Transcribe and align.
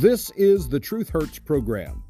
This 0.00 0.30
is 0.36 0.68
the 0.68 0.78
Truth 0.78 1.08
Hurts 1.08 1.40
program. 1.40 2.04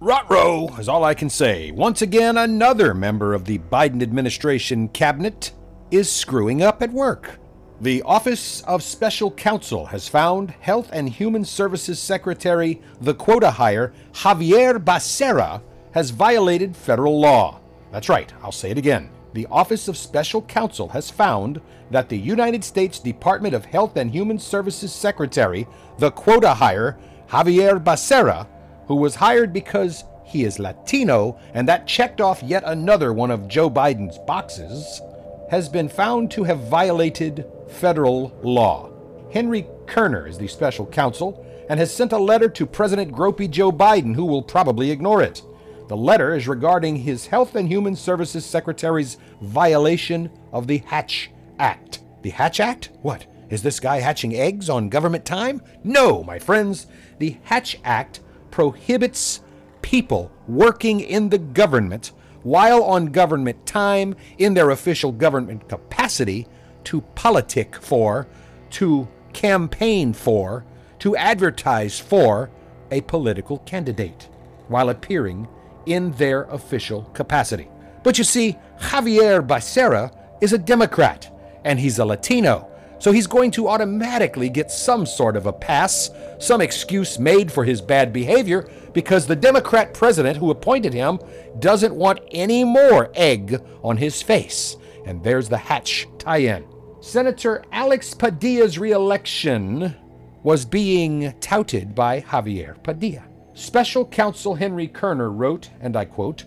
Rotro 0.00 0.76
is 0.80 0.88
all 0.88 1.04
I 1.04 1.14
can 1.14 1.30
say. 1.30 1.70
Once 1.70 2.02
again, 2.02 2.36
another 2.36 2.94
member 2.94 3.32
of 3.32 3.44
the 3.44 3.58
Biden 3.58 4.02
administration 4.02 4.88
cabinet 4.88 5.52
is 5.92 6.10
screwing 6.10 6.64
up 6.64 6.82
at 6.82 6.92
work. 6.92 7.38
The 7.80 8.02
Office 8.02 8.62
of 8.62 8.82
Special 8.82 9.30
Counsel 9.30 9.86
has 9.86 10.08
found 10.08 10.50
Health 10.50 10.90
and 10.92 11.08
Human 11.08 11.44
Services 11.44 12.00
Secretary, 12.00 12.82
the 13.00 13.14
quota 13.14 13.52
hire, 13.52 13.92
Xavier 14.16 14.80
Becerra, 14.80 15.62
has 15.92 16.10
violated 16.10 16.76
federal 16.76 17.20
law. 17.20 17.60
That's 17.92 18.08
right, 18.08 18.32
I'll 18.42 18.50
say 18.50 18.72
it 18.72 18.78
again. 18.78 19.10
The 19.36 19.46
Office 19.50 19.86
of 19.86 19.98
Special 19.98 20.40
Counsel 20.40 20.88
has 20.88 21.10
found 21.10 21.60
that 21.90 22.08
the 22.08 22.16
United 22.16 22.64
States 22.64 22.98
Department 22.98 23.52
of 23.52 23.66
Health 23.66 23.98
and 23.98 24.10
Human 24.10 24.38
Services 24.38 24.94
Secretary, 24.94 25.66
the 25.98 26.10
quota 26.10 26.54
hire, 26.54 26.96
Xavier 27.30 27.78
Becerra, 27.78 28.46
who 28.86 28.94
was 28.94 29.16
hired 29.16 29.52
because 29.52 30.04
he 30.24 30.44
is 30.44 30.58
Latino 30.58 31.38
and 31.52 31.68
that 31.68 31.86
checked 31.86 32.22
off 32.22 32.42
yet 32.42 32.62
another 32.64 33.12
one 33.12 33.30
of 33.30 33.46
Joe 33.46 33.68
Biden's 33.68 34.16
boxes, 34.20 35.02
has 35.50 35.68
been 35.68 35.90
found 35.90 36.30
to 36.30 36.44
have 36.44 36.70
violated 36.70 37.44
federal 37.68 38.34
law. 38.42 38.90
Henry 39.34 39.66
Kerner 39.84 40.26
is 40.26 40.38
the 40.38 40.48
special 40.48 40.86
counsel 40.86 41.44
and 41.68 41.78
has 41.78 41.94
sent 41.94 42.12
a 42.12 42.18
letter 42.18 42.48
to 42.48 42.64
President 42.64 43.12
Gropey 43.12 43.50
Joe 43.50 43.70
Biden, 43.70 44.14
who 44.14 44.24
will 44.24 44.42
probably 44.42 44.90
ignore 44.90 45.20
it. 45.20 45.42
The 45.88 45.96
letter 45.96 46.34
is 46.34 46.48
regarding 46.48 46.96
his 46.96 47.26
Health 47.26 47.54
and 47.54 47.68
Human 47.68 47.94
Services 47.94 48.44
Secretary's 48.44 49.18
violation 49.40 50.30
of 50.52 50.66
the 50.66 50.78
Hatch 50.78 51.30
Act. 51.60 52.00
The 52.22 52.30
Hatch 52.30 52.58
Act? 52.58 52.90
What? 53.02 53.26
Is 53.50 53.62
this 53.62 53.78
guy 53.78 54.00
hatching 54.00 54.34
eggs 54.34 54.68
on 54.68 54.88
government 54.88 55.24
time? 55.24 55.62
No, 55.84 56.24
my 56.24 56.40
friends. 56.40 56.88
The 57.20 57.36
Hatch 57.44 57.78
Act 57.84 58.20
prohibits 58.50 59.42
people 59.80 60.32
working 60.48 60.98
in 60.98 61.28
the 61.28 61.38
government 61.38 62.10
while 62.42 62.82
on 62.82 63.06
government 63.06 63.64
time 63.64 64.16
in 64.38 64.54
their 64.54 64.70
official 64.70 65.12
government 65.12 65.68
capacity 65.68 66.48
to 66.82 67.00
politic 67.14 67.76
for, 67.76 68.26
to 68.70 69.06
campaign 69.32 70.12
for, 70.12 70.64
to 70.98 71.16
advertise 71.16 72.00
for 72.00 72.50
a 72.90 73.00
political 73.02 73.58
candidate 73.58 74.28
while 74.66 74.88
appearing 74.88 75.46
in 75.86 76.12
their 76.12 76.42
official 76.44 77.02
capacity. 77.14 77.68
But 78.02 78.18
you 78.18 78.24
see, 78.24 78.56
Xavier 78.80 79.42
Becerra 79.42 80.12
is 80.40 80.52
a 80.52 80.58
Democrat 80.58 81.32
and 81.64 81.80
he's 81.80 81.98
a 81.98 82.04
Latino. 82.04 82.70
So 82.98 83.12
he's 83.12 83.26
going 83.26 83.50
to 83.52 83.68
automatically 83.68 84.48
get 84.48 84.70
some 84.70 85.04
sort 85.04 85.36
of 85.36 85.46
a 85.46 85.52
pass, 85.52 86.10
some 86.38 86.60
excuse 86.60 87.18
made 87.18 87.52
for 87.52 87.64
his 87.64 87.80
bad 87.82 88.12
behavior, 88.12 88.68
because 88.94 89.26
the 89.26 89.36
Democrat 89.36 89.92
president 89.92 90.38
who 90.38 90.50
appointed 90.50 90.94
him 90.94 91.18
doesn't 91.58 91.94
want 91.94 92.20
any 92.30 92.64
more 92.64 93.10
egg 93.14 93.60
on 93.82 93.98
his 93.98 94.22
face. 94.22 94.76
And 95.04 95.22
there's 95.22 95.48
the 95.48 95.58
Hatch 95.58 96.06
tie 96.18 96.38
in. 96.38 96.64
Senator 97.00 97.62
Alex 97.70 98.14
Padilla's 98.14 98.78
reelection 98.78 99.94
was 100.42 100.64
being 100.64 101.34
touted 101.40 101.94
by 101.94 102.22
Javier 102.22 102.82
Padilla. 102.82 103.24
Special 103.56 104.04
Counsel 104.04 104.56
Henry 104.56 104.86
Kerner 104.86 105.30
wrote, 105.30 105.70
and 105.80 105.96
I 105.96 106.04
quote, 106.04 106.44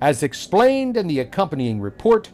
As 0.00 0.22
explained 0.22 0.96
in 0.96 1.06
the 1.06 1.20
accompanying 1.20 1.82
report, 1.82 2.30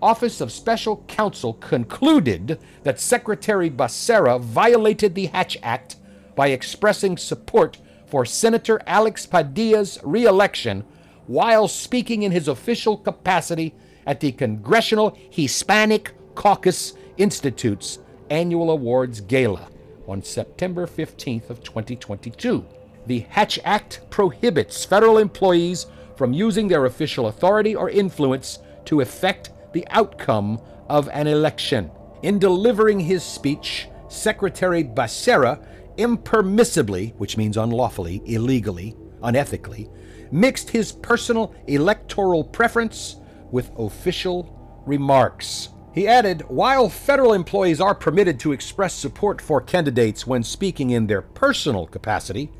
Office 0.00 0.40
of 0.40 0.52
Special 0.52 1.02
Counsel 1.08 1.54
concluded 1.54 2.60
that 2.84 3.00
Secretary 3.00 3.68
Becerra 3.68 4.40
violated 4.40 5.16
the 5.16 5.26
Hatch 5.26 5.58
Act 5.64 5.96
by 6.36 6.48
expressing 6.48 7.16
support 7.16 7.78
for 8.06 8.24
Senator 8.24 8.80
Alex 8.86 9.26
Padilla's 9.26 9.98
reelection 10.04 10.84
while 11.26 11.66
speaking 11.66 12.22
in 12.22 12.30
his 12.30 12.46
official 12.46 12.96
capacity 12.96 13.74
at 14.06 14.20
the 14.20 14.30
Congressional 14.30 15.18
Hispanic 15.28 16.12
Caucus 16.36 16.92
Institute's 17.16 17.98
annual 18.30 18.70
awards 18.70 19.20
gala 19.20 19.68
on 20.06 20.22
September 20.22 20.86
15th 20.86 21.50
of 21.50 21.64
2022. 21.64 22.64
The 23.06 23.20
Hatch 23.28 23.58
Act 23.64 24.00
prohibits 24.10 24.84
federal 24.84 25.18
employees 25.18 25.86
from 26.16 26.32
using 26.32 26.68
their 26.68 26.86
official 26.86 27.28
authority 27.28 27.74
or 27.74 27.90
influence 27.90 28.58
to 28.86 29.00
affect 29.00 29.50
the 29.72 29.86
outcome 29.90 30.60
of 30.88 31.08
an 31.08 31.26
election. 31.26 31.90
In 32.22 32.38
delivering 32.38 33.00
his 33.00 33.22
speech, 33.22 33.88
Secretary 34.08 34.82
Becerra 34.82 35.64
impermissibly, 35.96 37.14
which 37.16 37.36
means 37.36 37.56
unlawfully, 37.56 38.22
illegally, 38.26 38.96
unethically, 39.22 39.90
mixed 40.30 40.70
his 40.70 40.92
personal 40.92 41.54
electoral 41.66 42.42
preference 42.42 43.16
with 43.50 43.70
official 43.78 44.82
remarks. 44.86 45.68
He 45.94 46.06
added, 46.06 46.42
while 46.48 46.88
federal 46.88 47.32
employees 47.32 47.80
are 47.80 47.94
permitted 47.94 48.38
to 48.40 48.52
express 48.52 48.92
support 48.92 49.40
for 49.40 49.60
candidates 49.60 50.26
when 50.26 50.42
speaking 50.42 50.90
in 50.90 51.06
their 51.06 51.22
personal 51.22 51.86
capacity, 51.86 52.50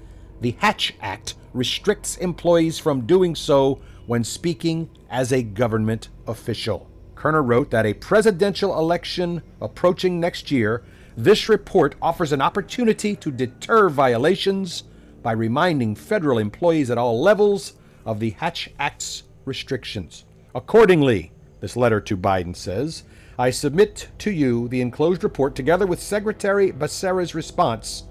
the 0.40 0.56
Hatch 0.58 0.94
Act 1.00 1.34
restricts 1.52 2.16
employees 2.18 2.78
from 2.78 3.06
doing 3.06 3.34
so 3.34 3.80
when 4.06 4.22
speaking 4.24 4.88
as 5.10 5.32
a 5.32 5.42
government 5.42 6.08
official. 6.26 6.90
Kerner 7.14 7.42
wrote 7.42 7.70
that 7.70 7.86
a 7.86 7.94
presidential 7.94 8.78
election 8.78 9.42
approaching 9.60 10.20
next 10.20 10.50
year, 10.50 10.84
this 11.16 11.48
report 11.48 11.94
offers 12.02 12.32
an 12.32 12.42
opportunity 12.42 13.16
to 13.16 13.30
deter 13.30 13.88
violations 13.88 14.84
by 15.22 15.32
reminding 15.32 15.94
federal 15.94 16.38
employees 16.38 16.90
at 16.90 16.98
all 16.98 17.20
levels 17.20 17.72
of 18.04 18.20
the 18.20 18.30
Hatch 18.30 18.70
Act's 18.78 19.24
restrictions. 19.44 20.24
Accordingly, 20.54 21.32
this 21.60 21.76
letter 21.76 22.00
to 22.02 22.16
Biden 22.16 22.54
says, 22.54 23.04
I 23.38 23.50
submit 23.50 24.08
to 24.18 24.30
you 24.30 24.68
the 24.68 24.80
enclosed 24.80 25.24
report 25.24 25.54
together 25.54 25.86
with 25.86 26.00
Secretary 26.00 26.70
Becerra's 26.70 27.34
response 27.34 28.04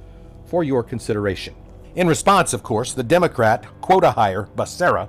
for 0.46 0.64
your 0.64 0.84
consideration. 0.84 1.56
In 1.96 2.10
response, 2.10 2.52
of 2.52 2.62
course, 2.62 2.94
the 2.94 3.04
Democrat 3.04 3.66
quota 3.80 4.12
hire, 4.12 4.50
Becerra, 4.58 5.08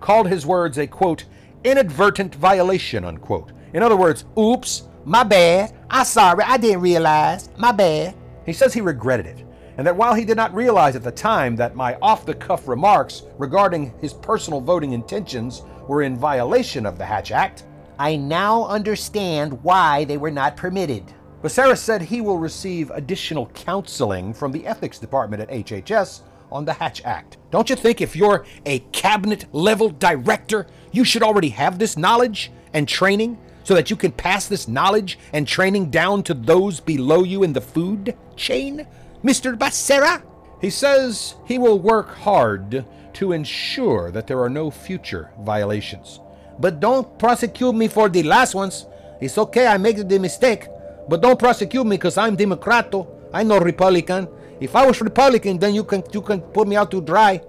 called 0.00 0.28
his 0.28 0.46
words 0.46 0.78
a 0.78 0.86
quote, 0.86 1.26
inadvertent 1.62 2.34
violation, 2.34 3.04
unquote. 3.04 3.52
In 3.74 3.82
other 3.82 3.96
words, 3.96 4.24
oops, 4.38 4.84
my 5.04 5.24
bad, 5.24 5.74
I'm 5.90 6.06
sorry, 6.06 6.42
I 6.42 6.56
didn't 6.56 6.80
realize, 6.80 7.50
my 7.58 7.70
bad. 7.70 8.14
He 8.46 8.54
says 8.54 8.72
he 8.72 8.80
regretted 8.80 9.26
it, 9.26 9.44
and 9.76 9.86
that 9.86 9.94
while 9.94 10.14
he 10.14 10.24
did 10.24 10.38
not 10.38 10.54
realize 10.54 10.96
at 10.96 11.02
the 11.02 11.12
time 11.12 11.54
that 11.56 11.76
my 11.76 11.96
off 12.00 12.24
the 12.24 12.34
cuff 12.34 12.66
remarks 12.66 13.24
regarding 13.36 13.92
his 14.00 14.14
personal 14.14 14.60
voting 14.62 14.92
intentions 14.92 15.62
were 15.86 16.00
in 16.00 16.16
violation 16.16 16.86
of 16.86 16.96
the 16.96 17.04
Hatch 17.04 17.30
Act, 17.30 17.64
I 17.98 18.16
now 18.16 18.64
understand 18.66 19.62
why 19.62 20.04
they 20.04 20.16
were 20.16 20.30
not 20.30 20.56
permitted. 20.56 21.12
Becerra 21.42 21.76
said 21.76 22.02
he 22.02 22.20
will 22.20 22.38
receive 22.38 22.92
additional 22.92 23.46
counseling 23.46 24.32
from 24.32 24.52
the 24.52 24.64
ethics 24.64 25.00
department 25.00 25.42
at 25.42 25.50
HHS 25.50 26.20
on 26.52 26.64
the 26.64 26.74
Hatch 26.74 27.04
Act. 27.04 27.36
Don't 27.50 27.68
you 27.68 27.74
think 27.74 28.00
if 28.00 28.14
you're 28.14 28.46
a 28.64 28.78
cabinet 28.92 29.46
level 29.52 29.88
director, 29.88 30.68
you 30.92 31.04
should 31.04 31.24
already 31.24 31.48
have 31.48 31.80
this 31.80 31.96
knowledge 31.96 32.52
and 32.72 32.86
training 32.86 33.38
so 33.64 33.74
that 33.74 33.90
you 33.90 33.96
can 33.96 34.12
pass 34.12 34.46
this 34.46 34.68
knowledge 34.68 35.18
and 35.32 35.48
training 35.48 35.90
down 35.90 36.22
to 36.22 36.34
those 36.34 36.78
below 36.78 37.24
you 37.24 37.42
in 37.42 37.52
the 37.52 37.60
food 37.60 38.16
chain? 38.36 38.86
Mr. 39.24 39.58
Becerra? 39.58 40.22
He 40.60 40.70
says 40.70 41.34
he 41.44 41.58
will 41.58 41.80
work 41.80 42.14
hard 42.18 42.84
to 43.14 43.32
ensure 43.32 44.12
that 44.12 44.28
there 44.28 44.40
are 44.40 44.48
no 44.48 44.70
future 44.70 45.32
violations. 45.40 46.20
But 46.60 46.78
don't 46.78 47.18
prosecute 47.18 47.74
me 47.74 47.88
for 47.88 48.08
the 48.08 48.22
last 48.22 48.54
ones. 48.54 48.86
It's 49.20 49.38
okay, 49.38 49.66
I 49.66 49.76
made 49.76 50.08
the 50.08 50.18
mistake. 50.20 50.68
But 51.08 51.20
don't 51.20 51.38
prosecute 51.38 51.86
me 51.86 51.96
because 51.96 52.16
I'm 52.16 52.36
Democrato. 52.36 53.06
I'm 53.32 53.48
no 53.48 53.58
Republican. 53.58 54.28
If 54.60 54.76
I 54.76 54.86
was 54.86 55.00
Republican, 55.00 55.58
then 55.58 55.74
you 55.74 55.84
can 55.84 56.02
you 56.12 56.22
can 56.22 56.40
put 56.40 56.68
me 56.68 56.76
out 56.76 56.90
to 56.92 57.00
dry. 57.00 57.40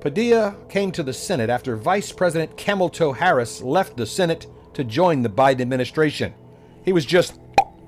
Padilla 0.00 0.54
came 0.68 0.92
to 0.92 1.02
the 1.02 1.12
Senate 1.12 1.50
after 1.50 1.76
Vice 1.76 2.12
President 2.12 2.56
Camel 2.56 2.90
Harris 3.12 3.60
left 3.60 3.96
the 3.96 4.06
Senate 4.06 4.46
to 4.74 4.84
join 4.84 5.22
the 5.22 5.28
Biden 5.28 5.60
administration. 5.60 6.32
He 6.84 6.92
was 6.92 7.04
just 7.04 7.38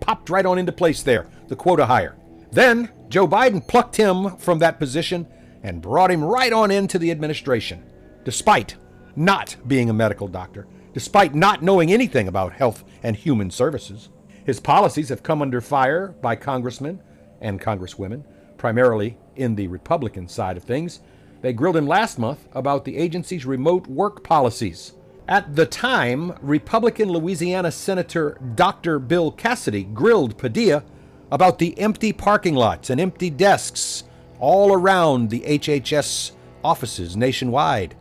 popped 0.00 0.28
right 0.28 0.44
on 0.44 0.58
into 0.58 0.72
place 0.72 1.02
there, 1.02 1.26
the 1.48 1.56
quota 1.56 1.86
hire. 1.86 2.16
Then 2.50 2.90
Joe 3.08 3.26
Biden 3.26 3.66
plucked 3.66 3.96
him 3.96 4.36
from 4.36 4.58
that 4.58 4.78
position 4.78 5.26
and 5.62 5.80
brought 5.80 6.10
him 6.10 6.22
right 6.22 6.52
on 6.52 6.70
into 6.70 6.98
the 6.98 7.10
administration, 7.10 7.82
despite 8.24 8.76
not 9.16 9.56
being 9.66 9.88
a 9.88 9.94
medical 9.94 10.28
doctor, 10.28 10.66
despite 10.92 11.34
not 11.34 11.62
knowing 11.62 11.92
anything 11.92 12.28
about 12.28 12.52
health 12.52 12.84
and 13.02 13.16
human 13.16 13.50
services. 13.50 14.10
His 14.44 14.58
policies 14.58 15.08
have 15.08 15.22
come 15.22 15.40
under 15.40 15.60
fire 15.60 16.14
by 16.20 16.36
congressmen 16.36 17.00
and 17.40 17.60
congresswomen, 17.60 18.24
primarily 18.56 19.16
in 19.36 19.54
the 19.54 19.68
Republican 19.68 20.28
side 20.28 20.56
of 20.56 20.64
things. 20.64 21.00
They 21.42 21.52
grilled 21.52 21.76
him 21.76 21.86
last 21.86 22.18
month 22.18 22.48
about 22.52 22.84
the 22.84 22.96
agency's 22.96 23.46
remote 23.46 23.86
work 23.86 24.24
policies. 24.24 24.94
At 25.28 25.54
the 25.54 25.66
time, 25.66 26.36
Republican 26.42 27.10
Louisiana 27.10 27.70
Senator 27.70 28.38
Dr. 28.54 28.98
Bill 28.98 29.30
Cassidy 29.30 29.84
grilled 29.84 30.36
Padilla 30.36 30.84
about 31.30 31.58
the 31.58 31.78
empty 31.78 32.12
parking 32.12 32.54
lots 32.54 32.90
and 32.90 33.00
empty 33.00 33.30
desks 33.30 34.04
all 34.40 34.72
around 34.72 35.30
the 35.30 35.40
HHS 35.40 36.32
offices 36.64 37.16
nationwide, 37.16 37.96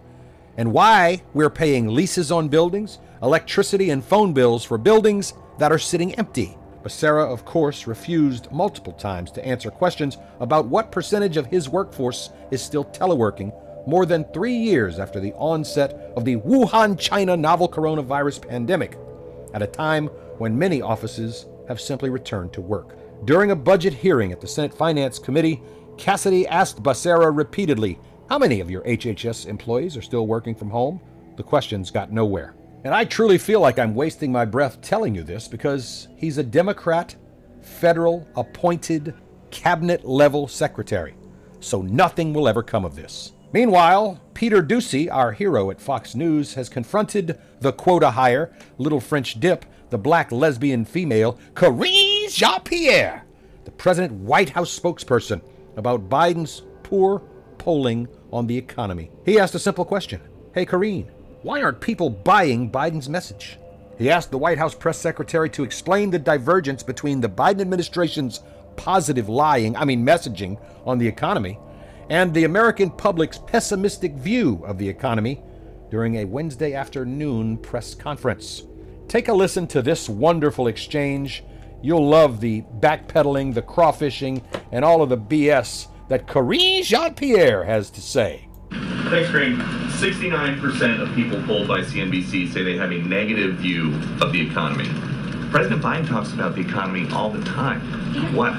and 0.57 0.73
why 0.73 1.21
we're 1.33 1.51
paying 1.51 1.87
leases 1.87 2.31
on 2.31 2.49
buildings, 2.49 2.97
electricity 3.21 3.91
and 3.91 4.03
phone 4.03 4.33
bills 4.33 4.63
for 4.63 4.77
buildings 4.77 5.33
that 5.57 5.71
are 5.71 5.79
sitting 5.79 6.15
empty. 6.15 6.57
Becerra, 6.83 7.31
of 7.31 7.45
course, 7.45 7.85
refused 7.85 8.51
multiple 8.51 8.93
times 8.93 9.31
to 9.31 9.45
answer 9.45 9.69
questions 9.69 10.17
about 10.39 10.65
what 10.65 10.91
percentage 10.91 11.37
of 11.37 11.45
his 11.45 11.69
workforce 11.69 12.31
is 12.49 12.61
still 12.61 12.85
teleworking 12.85 13.53
more 13.87 14.05
than 14.05 14.25
three 14.25 14.55
years 14.55 14.99
after 14.99 15.19
the 15.19 15.33
onset 15.33 16.13
of 16.15 16.25
the 16.25 16.37
Wuhan, 16.37 16.97
China 16.99 17.35
novel 17.35 17.67
coronavirus 17.67 18.47
pandemic, 18.47 18.97
at 19.53 19.61
a 19.61 19.67
time 19.67 20.07
when 20.37 20.57
many 20.57 20.81
offices 20.81 21.45
have 21.67 21.81
simply 21.81 22.09
returned 22.09 22.53
to 22.53 22.61
work. 22.61 22.97
During 23.25 23.51
a 23.51 23.55
budget 23.55 23.93
hearing 23.93 24.31
at 24.31 24.41
the 24.41 24.47
Senate 24.47 24.73
Finance 24.73 25.19
Committee, 25.19 25.61
Cassidy 25.97 26.47
asked 26.47 26.81
Becerra 26.81 27.35
repeatedly, 27.35 27.99
How 28.29 28.39
many 28.39 28.59
of 28.59 28.71
your 28.71 28.81
HHS 28.83 29.45
employees 29.45 29.95
are 29.95 30.01
still 30.01 30.25
working 30.25 30.55
from 30.55 30.69
home? 30.69 30.99
The 31.37 31.43
questions 31.43 31.91
got 31.91 32.11
nowhere. 32.11 32.55
And 32.83 32.95
I 32.95 33.05
truly 33.05 33.37
feel 33.37 33.59
like 33.59 33.77
I'm 33.77 33.93
wasting 33.93 34.31
my 34.31 34.43
breath 34.43 34.81
telling 34.81 35.13
you 35.13 35.23
this 35.23 35.47
because 35.47 36.07
he's 36.17 36.39
a 36.39 36.43
Democrat, 36.43 37.15
federal 37.61 38.27
appointed, 38.35 39.13
cabinet 39.51 40.03
level 40.03 40.47
secretary. 40.47 41.15
So 41.59 41.83
nothing 41.83 42.33
will 42.33 42.47
ever 42.47 42.63
come 42.63 42.83
of 42.83 42.95
this. 42.95 43.33
Meanwhile, 43.53 44.19
Peter 44.33 44.63
Doocy, 44.63 45.11
our 45.11 45.31
hero 45.31 45.69
at 45.69 45.81
Fox 45.81 46.15
News, 46.15 46.55
has 46.55 46.69
confronted 46.69 47.39
the 47.59 47.73
quota 47.73 48.09
hire, 48.09 48.55
little 48.79 49.01
French 49.01 49.39
dip, 49.39 49.65
the 49.89 49.97
black 49.97 50.31
lesbian 50.31 50.85
female, 50.85 51.37
Karine 51.53 52.29
Jean 52.29 52.61
Pierre, 52.61 53.25
the 53.65 53.71
President 53.71 54.13
White 54.13 54.49
House 54.49 54.77
spokesperson, 54.77 55.41
about 55.75 56.09
Biden's 56.09 56.63
poor 56.81 57.19
polling 57.57 58.07
on 58.31 58.47
the 58.47 58.57
economy. 58.57 59.11
He 59.23 59.37
asked 59.37 59.53
a 59.53 59.59
simple 59.59 59.85
question 59.85 60.21
Hey, 60.53 60.65
Karine, 60.65 61.11
why 61.43 61.61
aren't 61.61 61.79
people 61.79 62.09
buying 62.09 62.71
Biden's 62.71 63.09
message? 63.09 63.57
He 63.97 64.09
asked 64.09 64.31
the 64.31 64.37
White 64.37 64.57
House 64.57 64.73
press 64.73 64.97
secretary 64.97 65.49
to 65.51 65.63
explain 65.63 66.09
the 66.09 66.19
divergence 66.19 66.83
between 66.83 67.21
the 67.21 67.29
Biden 67.29 67.61
administration's 67.61 68.41
positive 68.75 69.29
lying, 69.29 69.75
I 69.75 69.85
mean 69.85 70.05
messaging, 70.05 70.59
on 70.85 70.97
the 70.97 71.07
economy 71.07 71.59
and 72.11 72.33
the 72.33 72.43
American 72.43 72.89
public's 72.89 73.37
pessimistic 73.37 74.13
view 74.15 74.61
of 74.65 74.77
the 74.77 74.89
economy 74.89 75.41
during 75.89 76.17
a 76.17 76.25
Wednesday 76.25 76.73
afternoon 76.73 77.57
press 77.57 77.95
conference. 77.95 78.63
Take 79.07 79.29
a 79.29 79.33
listen 79.33 79.65
to 79.67 79.81
this 79.81 80.09
wonderful 80.09 80.67
exchange. 80.67 81.41
You'll 81.81 82.09
love 82.09 82.41
the 82.41 82.63
backpedaling, 82.79 83.53
the 83.53 83.61
crawfishing, 83.61 84.43
and 84.73 84.83
all 84.83 85.01
of 85.01 85.07
the 85.07 85.17
BS 85.17 85.87
that 86.09 86.27
Karine 86.27 86.83
Jean 86.83 87.13
Pierre 87.13 87.63
has 87.63 87.89
to 87.91 88.01
say. 88.01 88.49
Thanks, 88.69 89.31
Green. 89.31 89.80
69% 90.01 90.99
of 90.99 91.13
people 91.13 91.39
polled 91.43 91.67
by 91.67 91.81
CNBC 91.81 92.51
say 92.51 92.63
they 92.63 92.75
have 92.75 92.91
a 92.91 92.97
negative 92.97 93.57
view 93.57 93.93
of 94.19 94.33
the 94.33 94.41
economy. 94.41 94.89
President 95.51 95.79
Biden 95.79 96.07
talks 96.07 96.33
about 96.33 96.55
the 96.55 96.61
economy 96.61 97.07
all 97.11 97.29
the 97.29 97.43
time. 97.45 97.81
What? 98.33 98.53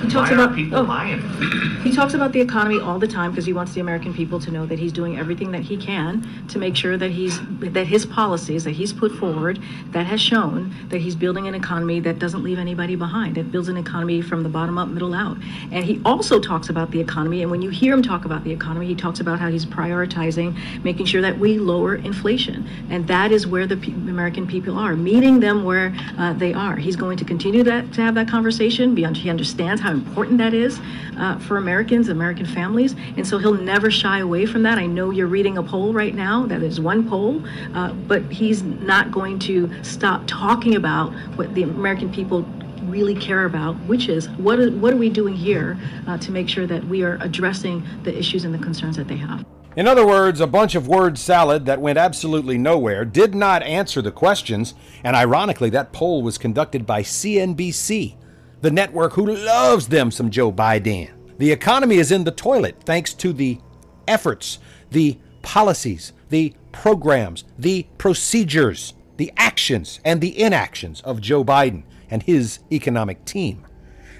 He 0.00 0.08
talks 0.08 0.30
Why 0.30 0.36
about 0.36 0.52
are 0.52 0.54
people 0.54 0.78
oh, 0.78 0.84
buying? 0.86 1.20
he 1.82 1.92
talks 1.92 2.14
about 2.14 2.32
the 2.32 2.40
economy 2.40 2.80
all 2.80 2.98
the 2.98 3.08
time 3.08 3.32
because 3.32 3.46
he 3.46 3.52
wants 3.52 3.74
the 3.74 3.80
American 3.80 4.14
people 4.14 4.38
to 4.40 4.50
know 4.50 4.64
that 4.64 4.78
he's 4.78 4.92
doing 4.92 5.18
everything 5.18 5.50
that 5.52 5.62
he 5.62 5.76
can 5.76 6.26
to 6.48 6.58
make 6.58 6.76
sure 6.76 6.96
that 6.96 7.10
he's 7.10 7.40
that 7.60 7.86
his 7.86 8.06
policies 8.06 8.62
that 8.64 8.72
he's 8.72 8.92
put 8.92 9.10
forward 9.12 9.58
that 9.90 10.06
has 10.06 10.20
shown 10.20 10.72
that 10.88 11.00
he's 11.00 11.16
building 11.16 11.48
an 11.48 11.54
economy 11.54 11.98
that 12.00 12.18
doesn't 12.18 12.44
leave 12.44 12.58
anybody 12.58 12.94
behind. 12.94 13.36
It 13.38 13.50
builds 13.50 13.68
an 13.68 13.76
economy 13.76 14.22
from 14.22 14.42
the 14.42 14.48
bottom 14.48 14.78
up, 14.78 14.88
middle 14.88 15.14
out. 15.14 15.36
And 15.72 15.84
he 15.84 16.00
also 16.04 16.38
talks 16.38 16.68
about 16.68 16.90
the 16.90 17.00
economy. 17.00 17.42
And 17.42 17.50
when 17.50 17.60
you 17.60 17.70
hear 17.70 17.92
him 17.92 18.02
talk 18.02 18.24
about 18.24 18.44
the 18.44 18.52
economy, 18.52 18.86
he 18.86 18.94
talks 18.94 19.20
about 19.20 19.40
how 19.40 19.48
he's 19.48 19.66
prioritizing 19.66 20.56
making 20.84 21.06
sure 21.06 21.20
that 21.22 21.38
we 21.38 21.58
lower 21.58 21.96
inflation. 21.96 22.68
And 22.90 23.06
that 23.08 23.32
is 23.32 23.46
where 23.46 23.66
the 23.66 23.76
pe- 23.76 23.92
American 23.92 24.46
people 24.46 24.78
are, 24.78 24.94
meeting 24.94 25.40
them 25.40 25.64
where 25.64 25.94
uh, 26.16 26.34
they 26.34 26.54
are. 26.54 26.76
He's 26.76 26.96
going 26.96 27.16
to 27.18 27.24
continue 27.24 27.62
that 27.64 27.92
to 27.94 28.00
have 28.00 28.14
that 28.14 28.28
conversation. 28.28 28.94
Beyond 28.94 29.16
he 29.16 29.30
understands 29.30 29.80
how 29.80 29.87
important 29.92 30.38
that 30.38 30.54
is 30.54 30.80
uh, 31.18 31.38
for 31.38 31.56
Americans, 31.56 32.08
American 32.08 32.46
families, 32.46 32.94
and 33.16 33.26
so 33.26 33.38
he'll 33.38 33.54
never 33.54 33.90
shy 33.90 34.20
away 34.20 34.46
from 34.46 34.62
that. 34.62 34.78
I 34.78 34.86
know 34.86 35.10
you're 35.10 35.26
reading 35.26 35.58
a 35.58 35.62
poll 35.62 35.92
right 35.92 36.14
now. 36.14 36.46
That 36.46 36.62
is 36.62 36.80
one 36.80 37.08
poll, 37.08 37.42
uh, 37.74 37.92
but 37.92 38.22
he's 38.30 38.62
not 38.62 39.10
going 39.10 39.38
to 39.40 39.70
stop 39.82 40.22
talking 40.26 40.76
about 40.76 41.12
what 41.36 41.54
the 41.54 41.62
American 41.64 42.12
people 42.12 42.42
really 42.84 43.14
care 43.14 43.44
about, 43.44 43.74
which 43.86 44.08
is 44.08 44.28
what 44.30 44.58
are, 44.58 44.70
what 44.70 44.92
are 44.92 44.96
we 44.96 45.10
doing 45.10 45.34
here 45.34 45.78
uh, 46.06 46.16
to 46.18 46.30
make 46.30 46.48
sure 46.48 46.66
that 46.66 46.84
we 46.84 47.02
are 47.02 47.18
addressing 47.20 47.84
the 48.04 48.16
issues 48.16 48.44
and 48.44 48.54
the 48.54 48.58
concerns 48.58 48.96
that 48.96 49.08
they 49.08 49.16
have. 49.16 49.44
In 49.76 49.86
other 49.86 50.04
words, 50.04 50.40
a 50.40 50.46
bunch 50.46 50.74
of 50.74 50.88
word 50.88 51.18
salad 51.18 51.64
that 51.66 51.80
went 51.80 51.98
absolutely 51.98 52.58
nowhere, 52.58 53.04
did 53.04 53.34
not 53.34 53.62
answer 53.62 54.02
the 54.02 54.10
questions, 54.10 54.74
and 55.04 55.14
ironically, 55.14 55.70
that 55.70 55.92
poll 55.92 56.22
was 56.22 56.36
conducted 56.36 56.84
by 56.84 57.02
CNBC, 57.02 58.16
the 58.60 58.70
network 58.70 59.12
who 59.12 59.26
loves 59.26 59.88
them 59.88 60.10
some 60.10 60.30
Joe 60.30 60.52
Biden. 60.52 61.10
The 61.38 61.52
economy 61.52 61.96
is 61.96 62.10
in 62.10 62.24
the 62.24 62.32
toilet 62.32 62.76
thanks 62.84 63.14
to 63.14 63.32
the 63.32 63.58
efforts, 64.06 64.58
the 64.90 65.18
policies, 65.42 66.12
the 66.30 66.54
programs, 66.72 67.44
the 67.58 67.86
procedures, 67.98 68.94
the 69.16 69.32
actions, 69.36 70.00
and 70.04 70.20
the 70.20 70.40
inactions 70.40 71.00
of 71.02 71.20
Joe 71.20 71.44
Biden 71.44 71.84
and 72.10 72.22
his 72.22 72.60
economic 72.72 73.24
team. 73.24 73.66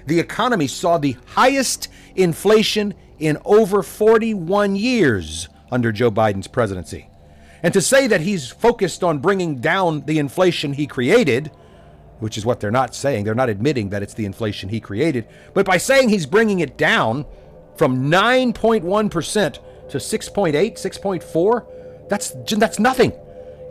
The 0.07 0.19
economy 0.19 0.67
saw 0.67 0.97
the 0.97 1.17
highest 1.25 1.89
inflation 2.15 2.93
in 3.19 3.37
over 3.45 3.83
41 3.83 4.75
years 4.75 5.49
under 5.71 5.91
Joe 5.91 6.11
Biden's 6.11 6.47
presidency. 6.47 7.09
And 7.61 7.73
to 7.73 7.81
say 7.81 8.07
that 8.07 8.21
he's 8.21 8.49
focused 8.49 9.03
on 9.03 9.19
bringing 9.19 9.59
down 9.59 10.05
the 10.05 10.19
inflation 10.19 10.73
he 10.73 10.87
created, 10.87 11.51
which 12.19 12.37
is 12.37 12.45
what 12.45 12.59
they're 12.59 12.71
not 12.71 12.95
saying, 12.95 13.23
they're 13.23 13.35
not 13.35 13.49
admitting 13.49 13.89
that 13.89 14.03
it's 14.03 14.13
the 14.13 14.25
inflation 14.25 14.69
he 14.69 14.79
created, 14.79 15.27
but 15.53 15.65
by 15.65 15.77
saying 15.77 16.09
he's 16.09 16.25
bringing 16.25 16.59
it 16.59 16.77
down 16.77 17.25
from 17.75 18.11
9.1% 18.11 19.59
to 19.89 19.97
6.8, 19.97 20.53
6.4, 20.53 22.09
that's 22.09 22.31
that's 22.57 22.79
nothing. 22.79 23.13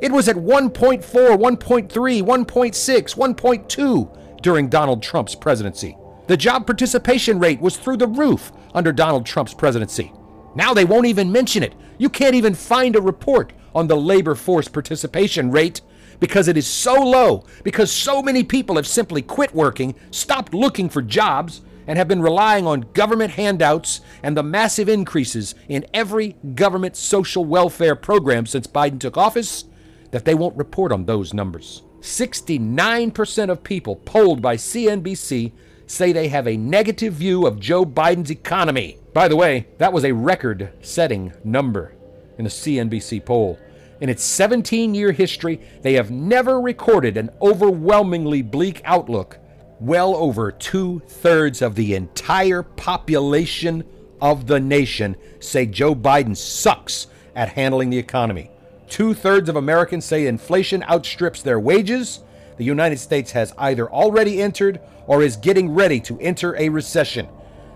It 0.00 0.12
was 0.12 0.28
at 0.28 0.37
1.4, 0.37 1.02
1.3, 1.02 1.88
1.6, 1.88 3.17
1.2 3.17 4.43
during 4.43 4.69
Donald 4.69 5.02
Trump's 5.02 5.35
presidency. 5.35 5.97
The 6.28 6.37
job 6.37 6.67
participation 6.67 7.38
rate 7.40 7.61
was 7.61 7.76
through 7.76 7.97
the 7.97 8.07
roof 8.07 8.52
under 8.75 8.93
Donald 8.93 9.26
Trump's 9.26 9.55
presidency. 9.55 10.12
Now 10.55 10.73
they 10.73 10.85
won't 10.85 11.07
even 11.07 11.33
mention 11.33 11.62
it. 11.62 11.75
You 11.99 12.09
can't 12.09 12.35
even 12.35 12.55
find 12.55 12.95
a 12.95 13.02
report 13.02 13.52
on 13.75 13.88
the 13.88 13.97
labor 13.97 14.35
force 14.35 14.69
participation 14.69 15.50
rate 15.50 15.81
because 16.20 16.48
it 16.48 16.56
is 16.56 16.66
so 16.66 16.94
low, 16.94 17.44
because 17.62 17.92
so 17.92 18.22
many 18.22 18.42
people 18.42 18.76
have 18.76 18.87
simply 18.87 19.22
quit 19.22 19.54
working, 19.54 19.94
stopped 20.10 20.54
looking 20.54 20.88
for 20.88 21.02
jobs, 21.02 21.62
and 21.87 21.96
have 21.96 22.06
been 22.06 22.22
relying 22.22 22.66
on 22.66 22.82
government 22.92 23.32
handouts 23.32 24.02
and 24.22 24.37
the 24.37 24.42
massive 24.42 24.88
increases 24.88 25.54
in 25.68 25.87
every 25.94 26.37
government 26.54 26.96
social 26.96 27.44
welfare 27.44 27.96
program 27.96 28.44
since 28.44 28.66
Biden 28.66 29.00
took 29.00 29.16
office 29.16 29.64
that 30.10 30.25
they 30.25 30.34
won't 30.34 30.56
report 30.56 30.92
on 30.92 31.06
those 31.06 31.32
numbers. 31.32 31.82
69% 32.00 33.50
of 33.50 33.64
people 33.64 33.96
polled 33.96 34.42
by 34.42 34.56
CNBC 34.56 35.52
say 35.87 36.12
they 36.12 36.28
have 36.28 36.46
a 36.46 36.56
negative 36.56 37.14
view 37.14 37.46
of 37.46 37.58
Joe 37.58 37.84
Biden's 37.84 38.30
economy. 38.30 38.98
By 39.14 39.26
the 39.26 39.37
way, 39.37 39.68
that 39.78 39.92
was 39.92 40.04
a 40.04 40.12
record 40.12 40.70
setting 40.82 41.32
number 41.42 41.94
in 42.37 42.44
a 42.44 42.50
CNBC 42.50 43.25
poll. 43.25 43.58
In 44.00 44.09
its 44.09 44.23
17 44.23 44.95
year 44.95 45.12
history, 45.12 45.61
they 45.83 45.95
have 45.95 46.11
never 46.11 46.61
recorded 46.61 47.17
an 47.17 47.31
overwhelmingly 47.43 48.43
bleak 48.43 48.81
outlook. 48.85 49.38
Well 49.81 50.14
over 50.14 50.50
two 50.52 51.02
thirds 51.07 51.62
of 51.62 51.75
the 51.75 51.95
entire 51.95 52.62
population 52.62 53.85
of 54.21 54.47
the 54.47 54.61
nation 54.61 55.17
say 55.40 55.67
Joe 55.67 55.95
Biden 55.95 56.37
sucks 56.37 57.07
at 57.35 57.50
handling 57.50 57.90
the 57.90 57.99
economy. 57.99 58.50
Two 58.88 59.14
thirds 59.14 59.49
of 59.49 59.57
Americans 59.57 60.05
say 60.05 60.26
inflation 60.26 60.83
outstrips 60.85 61.43
their 61.43 61.61
wages. 61.61 62.21
The 62.57 62.64
United 62.64 62.99
States 62.99 63.33
has 63.33 63.52
either 63.59 63.88
already 63.90 64.40
entered 64.40 64.81
or 65.07 65.23
is 65.23 65.37
getting 65.37 65.75
ready 65.75 66.00
to 66.00 66.19
enter 66.21 66.57
a 66.57 66.69
recession. 66.69 67.28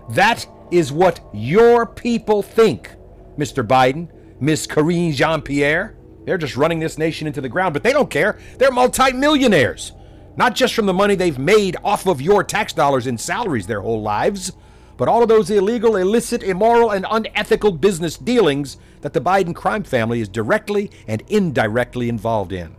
That 0.09 0.45
is 0.71 0.91
what 0.91 1.21
your 1.33 1.85
people 1.85 2.41
think, 2.41 2.89
Mr. 3.37 3.65
Biden, 3.65 4.09
Miss 4.41 4.67
Karine 4.67 5.13
Jean 5.13 5.41
Pierre. 5.41 5.95
They're 6.25 6.37
just 6.37 6.57
running 6.57 6.79
this 6.79 6.97
nation 6.97 7.27
into 7.27 7.41
the 7.41 7.49
ground, 7.49 7.73
but 7.73 7.83
they 7.83 7.93
don't 7.93 8.09
care. 8.09 8.39
They're 8.57 8.71
multimillionaires. 8.71 9.91
Not 10.35 10.55
just 10.55 10.73
from 10.73 10.85
the 10.85 10.93
money 10.93 11.15
they've 11.15 11.37
made 11.37 11.77
off 11.83 12.07
of 12.07 12.21
your 12.21 12.43
tax 12.43 12.73
dollars 12.73 13.07
in 13.07 13.17
salaries 13.17 13.67
their 13.67 13.81
whole 13.81 14.01
lives, 14.01 14.51
but 14.97 15.07
all 15.07 15.21
of 15.21 15.29
those 15.29 15.49
illegal, 15.49 15.95
illicit, 15.95 16.43
immoral, 16.43 16.91
and 16.91 17.05
unethical 17.09 17.71
business 17.71 18.17
dealings 18.17 18.77
that 19.01 19.13
the 19.13 19.21
Biden 19.21 19.53
crime 19.53 19.83
family 19.83 20.21
is 20.21 20.29
directly 20.29 20.89
and 21.07 21.21
indirectly 21.27 22.09
involved 22.09 22.51
in. 22.51 22.75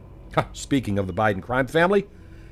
Speaking 0.53 0.99
of 0.99 1.07
the 1.07 1.13
Biden 1.13 1.43
crime 1.43 1.67
family, 1.67 2.07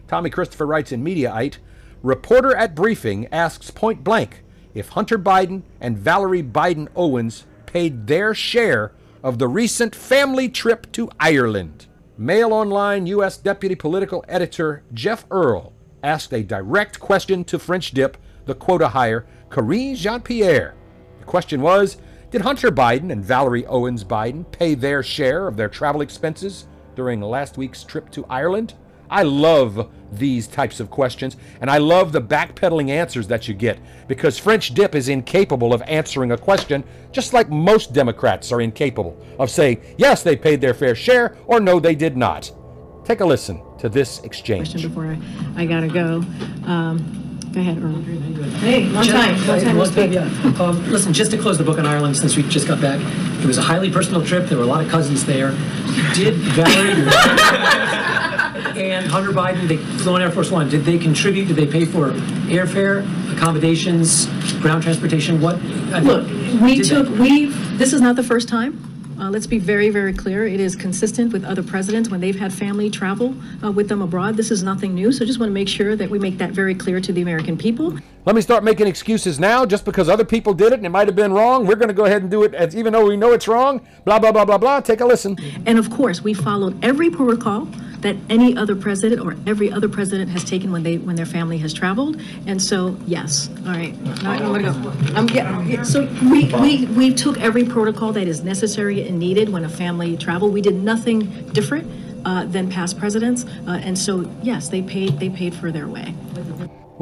Tommy 0.09 0.31
Christopher 0.31 0.67
writes 0.67 0.93
in 0.93 1.05
Mediaite 1.05 1.59
Reporter 2.03 2.55
at 2.57 2.75
briefing 2.75 3.29
asks 3.33 3.71
point 3.71 4.03
blank 4.03 4.43
if 4.75 4.91
Hunter 4.91 5.19
Biden 5.19 5.63
and 5.81 5.97
Valerie 5.97 6.43
Biden 6.43 6.89
Owens 6.97 7.47
paid 7.67 8.09
their 8.09 8.35
share 8.35 8.93
of 9.23 9.38
the 9.38 9.47
recent 9.49 9.95
family 9.95 10.49
trip 10.49 10.91
to 10.93 11.09
Ireland. 11.21 11.87
Mail 12.19 12.52
Online 12.52 13.07
U.S. 13.07 13.37
Deputy 13.37 13.75
Political 13.75 14.25
Editor 14.29 14.83
Geoff 14.93 15.25
Earle 15.31 15.73
asked 16.02 16.33
a 16.33 16.43
direct 16.43 16.99
question 16.99 17.45
to 17.45 17.59
French 17.59 17.93
dip, 17.93 18.17
the 18.47 18.55
quota 18.55 18.88
hire, 18.88 19.25
Karine 19.49 19.95
Jean 19.95 20.21
Pierre. 20.21 20.75
The 21.21 21.25
question 21.25 21.61
was 21.61 21.99
Did 22.31 22.41
Hunter 22.41 22.73
Biden 22.73 23.12
and 23.12 23.25
Valerie 23.25 23.67
Owens 23.67 24.02
Biden 24.02 24.50
pay 24.50 24.75
their 24.75 25.02
share 25.02 25.47
of 25.47 25.57
their 25.57 25.69
travel 25.69 26.00
expenses 26.00 26.67
during 26.97 27.21
last 27.21 27.57
week's 27.57 27.85
trip 27.85 28.11
to 28.11 28.26
Ireland? 28.29 28.75
I 29.12 29.25
love 29.25 29.92
these 30.11 30.47
types 30.47 30.81
of 30.81 30.90
questions, 30.90 31.37
and 31.61 31.71
I 31.71 31.78
love 31.78 32.12
the 32.12 32.21
backpedaling 32.21 32.88
answers 32.88 33.26
that 33.28 33.47
you 33.47 33.54
get 33.54 33.78
because 34.09 34.38
French 34.38 34.73
Dip 34.75 34.95
is 34.95 35.09
incapable 35.09 35.75
of 35.75 35.83
answering 35.83 36.33
a 36.33 36.38
question, 36.38 36.83
just 37.12 37.33
like 37.33 37.50
most 37.50 37.92
Democrats 37.92 38.50
are 38.52 38.61
incapable 38.61 39.23
of 39.38 39.50
saying, 39.50 39.83
yes, 39.99 40.23
they 40.23 40.35
paid 40.35 40.61
their 40.61 40.75
fair 40.75 40.95
share, 40.95 41.37
or 41.47 41.61
no, 41.61 41.78
they 41.78 41.95
did 41.95 42.16
not. 42.16 42.50
Take 43.04 43.21
a 43.21 43.25
listen 43.25 43.61
to 43.78 43.88
this 43.88 44.21
exchange. 44.21 44.71
Question 44.71 44.88
before 44.88 45.07
I, 45.07 45.62
I 45.62 45.66
gotta 45.66 45.88
go. 45.88 46.23
Um, 46.71 47.19
Go 47.52 47.61
ahead, 47.61 47.83
Earle. 47.83 48.00
Hey, 48.61 48.87
long 48.87 49.04
time, 49.04 49.47
long 49.47 49.61
time 49.61 49.76
no 49.76 49.85
speak. 49.85 50.12
Yeah. 50.12 50.23
Um, 50.59 50.90
listen, 50.90 51.12
just 51.12 51.33
to 51.33 51.37
close 51.37 51.59
the 51.59 51.64
book 51.64 51.78
on 51.78 51.85
Ireland, 51.85 52.16
since 52.16 52.35
we 52.35 52.45
just 52.45 52.66
got 52.66 52.81
back, 52.81 52.99
it 53.42 53.47
was 53.47 53.59
a 53.59 53.62
highly 53.62 53.90
personal 53.90 54.25
trip. 54.25 54.49
There 54.49 54.57
were 54.57 54.64
a 54.64 54.66
lot 54.66 54.83
of 54.83 54.90
cousins 54.90 55.26
there. 55.26 55.50
Did 56.14 56.33
Valerie 56.37 56.95
and 58.91 59.07
Hunter 59.07 59.31
Biden, 59.31 59.69
they 59.69 59.77
flew 59.77 60.15
on 60.15 60.23
Air 60.23 60.31
Force 60.31 60.51
One. 60.51 60.69
Did 60.69 60.85
they 60.85 60.99
contribute? 60.99 61.47
Did 61.47 61.57
they 61.57 61.67
pay 61.67 61.85
for 61.85 62.11
airfare, 62.49 63.03
accommodations, 63.33 64.27
ground 64.61 64.83
transportation? 64.83 65.41
What? 65.41 65.62
Look, 66.03 66.27
we 66.61 66.81
took, 66.81 67.09
we, 67.11 67.47
this 67.77 67.93
is 67.93 68.01
not 68.01 68.17
the 68.17 68.23
first 68.23 68.49
time 68.49 68.93
uh, 69.23 69.31
let's 69.31 69.47
be 69.47 69.59
very, 69.59 69.89
very 69.89 70.12
clear. 70.12 70.49
It 70.49 70.59
is 70.59 70.75
consistent 70.75 71.33
with 71.33 71.45
other 71.45 71.62
presidents 71.62 72.09
when 72.09 72.21
they've 72.21 72.39
had 72.39 72.53
family 72.53 72.91
travel 72.91 73.37
uh, 73.62 73.71
with 73.71 73.89
them 73.89 74.03
abroad. 74.03 74.37
This 74.37 74.51
is 74.51 74.65
nothing 74.65 74.97
new. 74.97 75.12
So 75.12 75.25
I 75.25 75.27
just 75.29 75.39
want 75.39 75.49
to 75.49 75.55
make 75.55 75.69
sure 75.69 75.95
that 75.95 76.11
we 76.11 76.19
make 76.19 76.39
that 76.39 76.51
very 76.51 76.75
clear 76.75 77.01
to 77.01 77.12
the 77.12 77.23
American 77.23 77.57
people. 77.57 77.97
Let 78.25 78.35
me 78.35 78.43
start 78.43 78.65
making 78.65 78.89
excuses 78.89 79.39
now 79.39 79.65
just 79.65 79.85
because 79.85 80.09
other 80.09 80.25
people 80.25 80.55
did 80.55 80.73
it 80.73 80.81
and 80.81 80.87
it 80.87 80.89
might 80.89 81.07
have 81.07 81.15
been 81.15 81.33
wrong. 81.33 81.67
We're 81.67 81.77
going 81.77 81.87
to 81.89 81.95
go 81.95 82.07
ahead 82.07 82.23
and 82.23 82.31
do 82.33 82.43
it 82.43 82.53
as, 82.53 82.75
even 82.75 82.93
though 82.93 83.07
we 83.07 83.17
know 83.17 83.33
it's 83.33 83.47
wrong. 83.47 83.87
Blah, 84.05 84.19
blah, 84.19 84.33
blah, 84.33 84.45
blah, 84.45 84.59
blah. 84.59 84.81
Take 84.81 85.01
a 85.01 85.07
listen. 85.07 85.39
And 85.67 85.79
of 85.79 85.89
course, 85.89 86.23
we 86.23 86.35
followed 86.35 86.85
every 86.85 87.09
protocol 87.09 87.69
that 88.03 88.17
any 88.29 88.57
other 88.57 88.77
president 88.77 89.21
or 89.21 89.37
every 89.47 89.73
other 89.73 89.89
president 89.89 90.31
has 90.31 90.45
taken 90.45 90.71
when 90.71 90.83
they 90.83 90.99
when 90.99 91.17
their 91.17 91.27
family 91.27 91.59
has 91.59 91.73
traveled. 91.73 92.21
And 92.47 92.61
so, 92.61 92.97
yes. 93.07 93.49
All 93.67 93.73
right. 93.73 93.99
Now 94.23 94.33
I'm 94.33 94.39
going 94.39 94.65
to 94.65 95.77
go. 95.77 95.83
So 95.85 96.07
we, 96.31 96.53
we, 96.55 96.87
we 96.87 97.15
took 97.15 97.39
every 97.41 97.65
protocol 97.65 98.13
that 98.13 98.29
is 98.29 98.43
necessary 98.43 99.07
and 99.07 99.19
needed 99.19 99.49
when 99.49 99.65
a 99.65 99.69
family 99.69 100.17
traveled. 100.17 100.53
We 100.53 100.61
did 100.61 100.75
nothing 100.75 101.49
different 101.53 101.91
uh, 102.25 102.45
than 102.45 102.71
past 102.71 102.99
presidents. 102.99 103.45
Uh, 103.67 103.81
and 103.83 103.99
so, 103.99 104.31
yes, 104.43 104.69
they 104.69 104.83
paid 104.83 105.19
they 105.19 105.31
paid 105.31 105.55
for 105.55 105.71
their 105.71 105.89
way. 105.89 106.15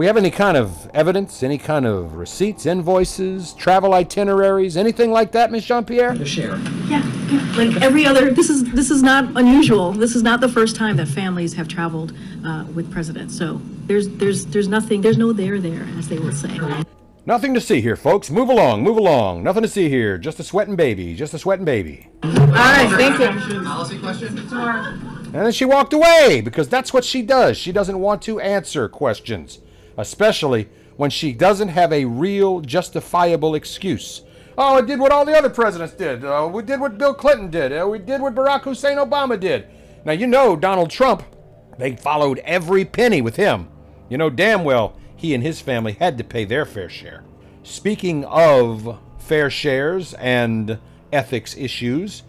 We 0.00 0.07
have 0.07 0.16
any 0.16 0.30
kind 0.30 0.57
of 0.57 0.90
evidence, 0.95 1.42
any 1.42 1.59
kind 1.59 1.85
of 1.85 2.14
receipts, 2.14 2.64
invoices, 2.64 3.52
travel 3.52 3.92
itineraries, 3.92 4.78
anything 4.78 5.11
like 5.11 5.33
that, 5.33 5.52
Ms. 5.52 5.66
Jean 5.66 5.85
Pierre? 5.85 6.14
The 6.16 6.25
share. 6.25 6.57
Yeah, 6.88 7.07
yeah, 7.28 7.54
like 7.54 7.83
every 7.83 8.07
other. 8.07 8.30
This 8.30 8.49
is 8.49 8.64
this 8.73 8.90
is 8.90 9.02
not 9.02 9.25
unusual. 9.37 9.92
This 9.92 10.16
is 10.16 10.23
not 10.23 10.40
the 10.40 10.49
first 10.49 10.75
time 10.75 10.97
that 10.97 11.07
families 11.07 11.52
have 11.52 11.69
traveled 11.69 12.14
uh, 12.47 12.64
with 12.75 12.90
presidents. 12.90 13.37
So 13.37 13.61
there's 13.88 14.09
there's 14.09 14.47
there's 14.47 14.69
nothing. 14.69 15.02
There's 15.02 15.19
no 15.19 15.35
there 15.35 15.61
there, 15.61 15.87
as 15.99 16.09
they 16.09 16.19
will 16.19 16.33
say. 16.33 16.59
Nothing 17.26 17.52
to 17.52 17.61
see 17.61 17.83
here, 17.83 17.95
folks. 17.95 18.30
Move 18.30 18.49
along, 18.49 18.83
move 18.83 18.97
along. 18.97 19.42
Nothing 19.42 19.64
to 19.64 19.69
see 19.69 19.90
here. 19.90 20.16
Just 20.16 20.40
a 20.40 20.42
sweating 20.42 20.76
baby. 20.76 21.14
Just 21.14 21.35
a 21.35 21.38
sweating 21.38 21.66
baby. 21.66 22.09
All 22.23 22.30
right, 22.30 22.88
thank 22.97 23.19
you. 23.19 23.62
Policy 23.64 23.99
question? 23.99 24.38
And 24.38 25.35
then 25.35 25.52
she 25.52 25.66
walked 25.66 25.92
away 25.92 26.40
because 26.42 26.71
that's 26.71 26.95
what 26.95 27.04
she 27.04 27.21
does. 27.21 27.59
She 27.59 27.71
doesn't 27.71 27.99
want 27.99 28.23
to 28.23 28.40
answer 28.40 28.88
questions 28.88 29.59
especially 29.97 30.68
when 30.97 31.11
she 31.11 31.32
doesn't 31.32 31.68
have 31.68 31.92
a 31.92 32.04
real 32.04 32.61
justifiable 32.61 33.54
excuse. 33.54 34.23
Oh, 34.59 34.76
I 34.76 34.82
did 34.82 35.00
what 35.00 35.12
all 35.12 35.25
the 35.25 35.37
other 35.37 35.49
presidents 35.49 35.94
did. 35.94 36.25
Uh, 36.25 36.49
we 36.52 36.62
did 36.62 36.80
what 36.80 36.99
Bill 36.99 37.14
Clinton 37.14 37.50
did. 37.50 37.73
Uh, 37.73 37.88
we 37.88 37.99
did 37.99 38.20
what 38.20 38.35
Barack 38.35 38.62
Hussein 38.62 38.99
Obama 38.99 39.40
did. 39.40 39.66
Now, 40.04 40.12
you 40.12 40.26
know 40.26 40.56
Donald 40.56 40.90
Trump, 40.90 41.23
they 41.78 41.97
followed 41.97 42.38
every 42.40 42.85
penny 42.85 43.23
with 43.23 43.37
him. 43.37 43.68
You 44.09 44.18
know 44.18 44.28
damn 44.28 44.64
well 44.64 44.97
he 45.16 45.35
and 45.35 45.42
his 45.42 45.61
family 45.61 45.92
had 45.92 46.18
to 46.18 46.25
pay 46.25 46.44
their 46.44 46.64
fair 46.64 46.88
share. 46.88 47.23
Speaking 47.62 48.25
of 48.25 48.99
fair 49.18 49.50
shares 49.50 50.14
and 50.14 50.78
ethics 51.12 51.56
issues, 51.56 52.23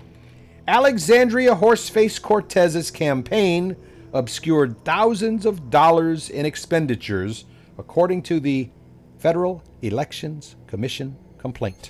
Alexandria 0.68 1.56
Horseface 1.56 2.22
Cortez's 2.22 2.92
campaign 2.92 3.76
obscured 4.14 4.84
thousands 4.84 5.46
of 5.46 5.70
dollars 5.70 6.30
in 6.30 6.46
expenditures 6.46 7.46
according 7.82 8.22
to 8.22 8.40
the 8.40 8.70
Federal 9.18 9.64
Elections 9.82 10.56
Commission 10.68 11.18
complaint. 11.40 11.90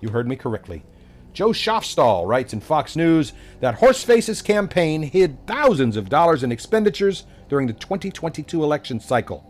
You 0.00 0.10
heard 0.10 0.28
me 0.28 0.36
correctly. 0.36 0.84
Joe 1.32 1.48
Schoffstall 1.48 2.24
writes 2.24 2.52
in 2.52 2.60
Fox 2.60 2.94
News 2.94 3.32
that 3.58 3.80
Horseface's 3.80 4.40
campaign 4.40 5.02
hid 5.02 5.44
thousands 5.44 5.96
of 5.96 6.08
dollars 6.08 6.44
in 6.44 6.52
expenditures 6.52 7.24
during 7.48 7.66
the 7.66 7.72
2022 7.72 8.62
election 8.62 9.00
cycle. 9.00 9.44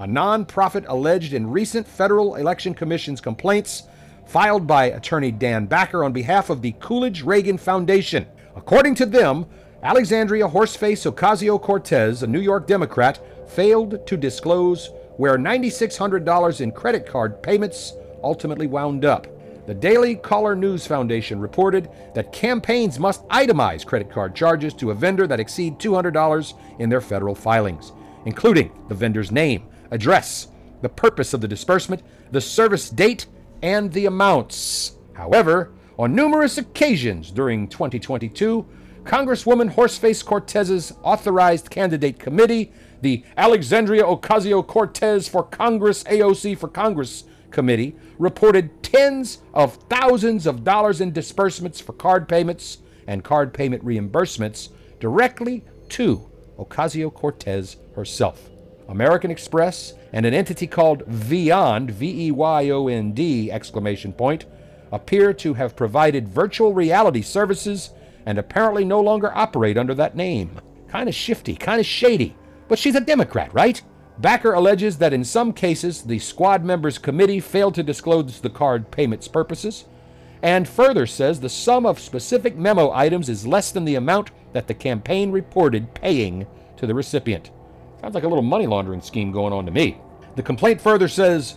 A 0.00 0.08
nonprofit 0.08 0.84
alleged 0.88 1.32
in 1.32 1.48
recent 1.48 1.86
Federal 1.86 2.34
Election 2.34 2.74
Commission's 2.74 3.20
complaints 3.20 3.84
filed 4.26 4.66
by 4.66 4.86
attorney 4.86 5.30
Dan 5.30 5.66
Backer 5.66 6.02
on 6.02 6.12
behalf 6.12 6.50
of 6.50 6.62
the 6.62 6.72
Coolidge 6.80 7.22
Reagan 7.22 7.58
Foundation. 7.58 8.26
According 8.56 8.96
to 8.96 9.06
them, 9.06 9.46
Alexandria 9.84 10.48
Horseface 10.48 11.08
Ocasio 11.08 11.62
Cortez, 11.62 12.24
a 12.24 12.26
New 12.26 12.40
York 12.40 12.66
Democrat, 12.66 13.20
failed 13.48 14.04
to 14.06 14.16
disclose 14.16 14.90
where 15.18 15.36
$9,600 15.36 16.60
in 16.60 16.72
credit 16.72 17.04
card 17.04 17.42
payments 17.42 17.92
ultimately 18.24 18.66
wound 18.66 19.04
up. 19.04 19.26
The 19.66 19.74
Daily 19.74 20.14
Caller 20.14 20.56
News 20.56 20.86
Foundation 20.86 21.38
reported 21.40 21.90
that 22.14 22.32
campaigns 22.32 22.98
must 22.98 23.28
itemize 23.28 23.84
credit 23.84 24.10
card 24.10 24.34
charges 24.34 24.72
to 24.74 24.92
a 24.92 24.94
vendor 24.94 25.26
that 25.26 25.40
exceed 25.40 25.78
$200 25.78 26.54
in 26.78 26.88
their 26.88 27.02
federal 27.02 27.34
filings, 27.34 27.92
including 28.24 28.70
the 28.88 28.94
vendor's 28.94 29.30
name, 29.30 29.68
address, 29.90 30.48
the 30.80 30.88
purpose 30.88 31.34
of 31.34 31.40
the 31.40 31.48
disbursement, 31.48 32.02
the 32.30 32.40
service 32.40 32.88
date, 32.88 33.26
and 33.62 33.92
the 33.92 34.06
amounts. 34.06 34.96
However, 35.12 35.72
on 35.98 36.14
numerous 36.14 36.58
occasions 36.58 37.32
during 37.32 37.66
2022, 37.66 38.64
Congresswoman 39.02 39.74
Horseface 39.74 40.24
Cortez's 40.24 40.92
authorized 41.02 41.70
candidate 41.70 42.18
committee 42.18 42.72
the 43.00 43.24
Alexandria 43.36 44.04
Ocasio 44.04 44.66
Cortez 44.66 45.28
for 45.28 45.42
Congress, 45.42 46.04
AOC 46.04 46.58
for 46.58 46.68
Congress 46.68 47.24
Committee, 47.50 47.96
reported 48.18 48.82
tens 48.82 49.38
of 49.54 49.74
thousands 49.88 50.46
of 50.46 50.64
dollars 50.64 51.00
in 51.00 51.12
disbursements 51.12 51.80
for 51.80 51.92
card 51.92 52.28
payments 52.28 52.78
and 53.06 53.24
card 53.24 53.54
payment 53.54 53.84
reimbursements 53.84 54.68
directly 55.00 55.64
to 55.88 56.28
Ocasio 56.58 57.12
Cortez 57.12 57.76
herself. 57.94 58.48
American 58.88 59.30
Express 59.30 59.94
and 60.12 60.24
an 60.24 60.34
entity 60.34 60.66
called 60.66 61.04
Veyond, 61.06 61.90
V 61.90 62.28
E 62.28 62.30
Y 62.30 62.70
O 62.70 62.88
N 62.88 63.12
D 63.12 63.50
exclamation 63.50 64.12
point, 64.12 64.46
appear 64.90 65.32
to 65.34 65.54
have 65.54 65.76
provided 65.76 66.28
virtual 66.28 66.72
reality 66.72 67.22
services 67.22 67.90
and 68.26 68.38
apparently 68.38 68.84
no 68.84 69.00
longer 69.00 69.30
operate 69.36 69.76
under 69.76 69.94
that 69.94 70.16
name. 70.16 70.58
Kind 70.88 71.08
of 71.08 71.14
shifty, 71.14 71.54
kind 71.54 71.80
of 71.80 71.86
shady. 71.86 72.34
But 72.68 72.78
she's 72.78 72.94
a 72.94 73.00
Democrat, 73.00 73.52
right? 73.52 73.80
Backer 74.18 74.52
alleges 74.52 74.98
that 74.98 75.12
in 75.12 75.24
some 75.24 75.52
cases 75.52 76.02
the 76.02 76.18
squad 76.18 76.64
members' 76.64 76.98
committee 76.98 77.40
failed 77.40 77.74
to 77.76 77.82
disclose 77.82 78.40
the 78.40 78.50
card 78.50 78.90
payment's 78.90 79.28
purposes, 79.28 79.84
and 80.42 80.68
further 80.68 81.06
says 81.06 81.40
the 81.40 81.48
sum 81.48 81.86
of 81.86 81.98
specific 81.98 82.56
memo 82.56 82.90
items 82.92 83.28
is 83.28 83.46
less 83.46 83.72
than 83.72 83.84
the 83.84 83.94
amount 83.94 84.30
that 84.52 84.66
the 84.66 84.74
campaign 84.74 85.30
reported 85.30 85.94
paying 85.94 86.46
to 86.76 86.86
the 86.86 86.94
recipient. 86.94 87.50
Sounds 88.00 88.14
like 88.14 88.24
a 88.24 88.28
little 88.28 88.42
money 88.42 88.66
laundering 88.66 89.00
scheme 89.00 89.32
going 89.32 89.52
on 89.52 89.66
to 89.66 89.72
me. 89.72 89.98
The 90.36 90.42
complaint 90.42 90.80
further 90.80 91.08
says 91.08 91.56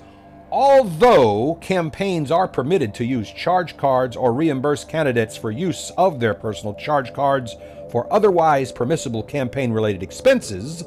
although 0.52 1.58
campaigns 1.62 2.30
are 2.30 2.48
permitted 2.48 2.94
to 2.94 3.06
use 3.06 3.32
charge 3.32 3.78
cards 3.78 4.18
or 4.18 4.34
reimburse 4.34 4.84
candidates 4.84 5.38
for 5.38 5.50
use 5.50 5.92
of 5.98 6.20
their 6.20 6.34
personal 6.34 6.74
charge 6.76 7.14
cards 7.14 7.56
for 7.90 8.12
otherwise 8.12 8.72
permissible 8.72 9.24
campaign 9.24 9.72
related 9.72 10.04
expenses, 10.04 10.84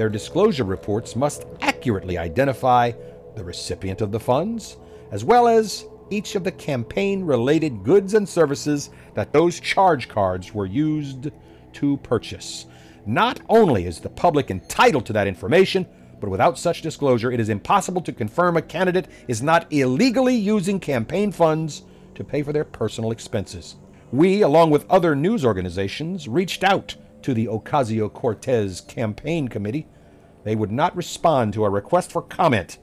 their 0.00 0.08
disclosure 0.08 0.64
reports 0.64 1.14
must 1.14 1.44
accurately 1.60 2.16
identify 2.16 2.90
the 3.36 3.44
recipient 3.44 4.00
of 4.00 4.10
the 4.10 4.18
funds, 4.18 4.78
as 5.10 5.26
well 5.26 5.46
as 5.46 5.84
each 6.08 6.36
of 6.36 6.42
the 6.42 6.52
campaign 6.52 7.22
related 7.22 7.84
goods 7.84 8.14
and 8.14 8.26
services 8.26 8.88
that 9.12 9.30
those 9.30 9.60
charge 9.60 10.08
cards 10.08 10.54
were 10.54 10.64
used 10.64 11.30
to 11.74 11.98
purchase. 11.98 12.64
Not 13.04 13.40
only 13.50 13.84
is 13.84 14.00
the 14.00 14.08
public 14.08 14.50
entitled 14.50 15.04
to 15.04 15.12
that 15.12 15.26
information, 15.26 15.86
but 16.18 16.30
without 16.30 16.58
such 16.58 16.80
disclosure, 16.80 17.30
it 17.30 17.38
is 17.38 17.50
impossible 17.50 18.00
to 18.00 18.12
confirm 18.12 18.56
a 18.56 18.62
candidate 18.62 19.08
is 19.28 19.42
not 19.42 19.70
illegally 19.70 20.34
using 20.34 20.80
campaign 20.80 21.30
funds 21.30 21.82
to 22.14 22.24
pay 22.24 22.42
for 22.42 22.54
their 22.54 22.64
personal 22.64 23.10
expenses. 23.10 23.76
We, 24.12 24.40
along 24.40 24.70
with 24.70 24.90
other 24.90 25.14
news 25.14 25.44
organizations, 25.44 26.26
reached 26.26 26.64
out 26.64 26.96
to 27.22 27.34
the 27.34 27.46
Ocasio 27.46 28.12
Cortez 28.12 28.80
campaign 28.80 29.48
committee. 29.48 29.86
They 30.44 30.56
would 30.56 30.72
not 30.72 30.96
respond 30.96 31.52
to 31.54 31.64
a 31.64 31.70
request 31.70 32.12
for 32.12 32.22
comment. 32.22 32.78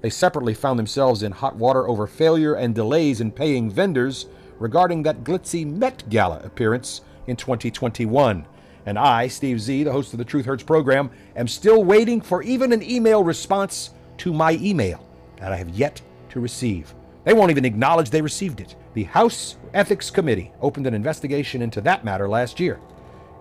They 0.00 0.10
separately 0.10 0.54
found 0.54 0.78
themselves 0.78 1.22
in 1.22 1.32
hot 1.32 1.56
water 1.56 1.88
over 1.88 2.06
failure 2.06 2.54
and 2.54 2.74
delays 2.74 3.20
in 3.20 3.30
paying 3.30 3.70
vendors 3.70 4.26
regarding 4.58 5.02
that 5.02 5.24
glitzy 5.24 5.66
Met 5.66 6.08
Gala 6.08 6.40
appearance 6.44 7.02
in 7.26 7.36
2021. 7.36 8.46
And 8.86 8.98
I, 8.98 9.28
Steve 9.28 9.60
Z, 9.60 9.84
the 9.84 9.92
host 9.92 10.12
of 10.12 10.18
the 10.18 10.24
Truth 10.24 10.44
Hurts 10.44 10.62
program, 10.62 11.10
am 11.36 11.48
still 11.48 11.84
waiting 11.84 12.20
for 12.20 12.42
even 12.42 12.72
an 12.72 12.82
email 12.82 13.24
response 13.24 13.90
to 14.18 14.32
my 14.32 14.52
email 14.60 15.06
that 15.38 15.52
I 15.52 15.56
have 15.56 15.70
yet 15.70 16.00
to 16.30 16.40
receive. 16.40 16.94
They 17.24 17.32
won't 17.32 17.50
even 17.50 17.64
acknowledge 17.64 18.10
they 18.10 18.20
received 18.20 18.60
it. 18.60 18.76
The 18.92 19.04
House 19.04 19.56
Ethics 19.72 20.10
Committee 20.10 20.52
opened 20.60 20.86
an 20.86 20.94
investigation 20.94 21.62
into 21.62 21.80
that 21.80 22.04
matter 22.04 22.28
last 22.28 22.60
year. 22.60 22.78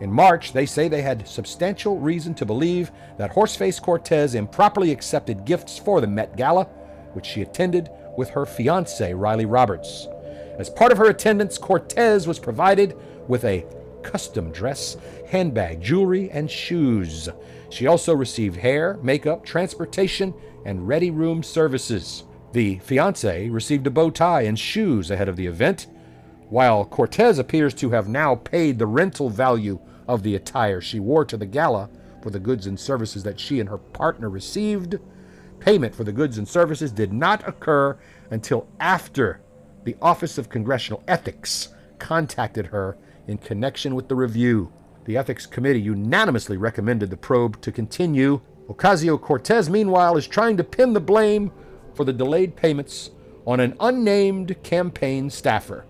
In 0.04 0.12
March, 0.12 0.52
they 0.52 0.66
say 0.66 0.90
they 0.90 1.02
had 1.02 1.26
substantial 1.26 1.98
reason 1.98 2.34
to 2.34 2.46
believe 2.46 2.92
that 3.18 3.32
Horseface 3.32 3.82
Cortez 3.82 4.36
improperly 4.36 4.92
accepted 4.92 5.46
gifts 5.46 5.80
for 5.80 6.02
the 6.02 6.08
Met 6.08 6.36
Gala, 6.36 6.66
which 7.14 7.26
she 7.26 7.42
attended 7.42 7.90
with 8.18 8.30
her 8.32 8.46
fiance, 8.46 9.14
Riley 9.14 9.46
Roberts. 9.46 10.10
As 10.60 10.70
part 10.70 10.92
of 10.92 10.98
her 10.98 11.10
attendance, 11.10 11.58
Cortez 11.58 12.28
was 12.28 12.38
provided 12.38 12.98
with 13.30 13.46
a 13.46 13.66
custom 14.02 14.52
dress, 14.52 14.98
handbag, 15.28 15.80
jewelry, 15.80 16.30
and 16.32 16.52
shoes. 16.52 17.30
She 17.70 17.88
also 17.88 18.14
received 18.14 18.58
hair, 18.58 19.00
makeup, 19.02 19.46
transportation, 19.46 20.34
and 20.66 20.86
ready 20.86 21.12
room 21.12 21.42
services. 21.44 22.26
The 22.52 22.80
fiance 22.80 23.48
received 23.48 23.88
a 23.88 23.90
bow 23.90 24.10
tie 24.10 24.42
and 24.42 24.60
shoes 24.60 25.10
ahead 25.10 25.30
of 25.30 25.38
the 25.38 25.48
event, 25.48 25.88
while 26.50 26.84
Cortez 26.84 27.40
appears 27.40 27.74
to 27.76 27.92
have 27.92 28.10
now 28.10 28.36
paid 28.36 28.80
the 28.80 28.86
rental 28.86 29.30
value 29.30 29.80
of 30.08 30.24
the 30.24 30.36
attire 30.36 30.82
she 30.82 31.00
wore 31.00 31.26
to 31.26 31.38
the 31.38 31.46
gala 31.46 31.90
for 32.22 32.30
the 32.30 32.40
goods 32.40 32.68
and 32.68 32.80
services 32.80 33.24
that 33.24 33.40
she 33.40 33.60
and 33.60 33.70
her 33.70 33.78
partner 33.78 34.30
received. 34.30 35.00
Payment 35.60 35.94
for 35.94 36.04
the 36.04 36.12
goods 36.12 36.38
and 36.38 36.48
services 36.48 36.92
did 36.92 37.14
not 37.14 37.48
occur 37.48 37.98
until 38.32 38.68
after 38.80 39.42
the 39.84 39.96
Office 40.02 40.38
of 40.38 40.50
Congressional 40.50 41.04
Ethics 41.08 41.70
contacted 42.00 42.68
her 42.68 42.98
in 43.28 43.38
connection 43.38 43.96
with 43.96 44.08
the 44.08 44.16
review. 44.16 44.72
The 45.06 45.18
Ethics 45.18 45.46
Committee 45.46 45.82
unanimously 45.82 46.58
recommended 46.58 47.10
the 47.10 47.18
probe 47.18 47.62
to 47.62 47.72
continue. 47.72 48.42
Ocasio 48.70 49.20
Cortez, 49.20 49.70
meanwhile, 49.70 50.16
is 50.16 50.28
trying 50.28 50.56
to 50.58 50.64
pin 50.64 50.94
the 50.94 51.02
blame 51.02 51.52
for 51.94 52.06
the 52.06 52.14
delayed 52.14 52.56
payments 52.56 53.12
on 53.46 53.60
an 53.60 53.76
unnamed 53.80 54.62
campaign 54.64 55.30
staffer. 55.30 55.86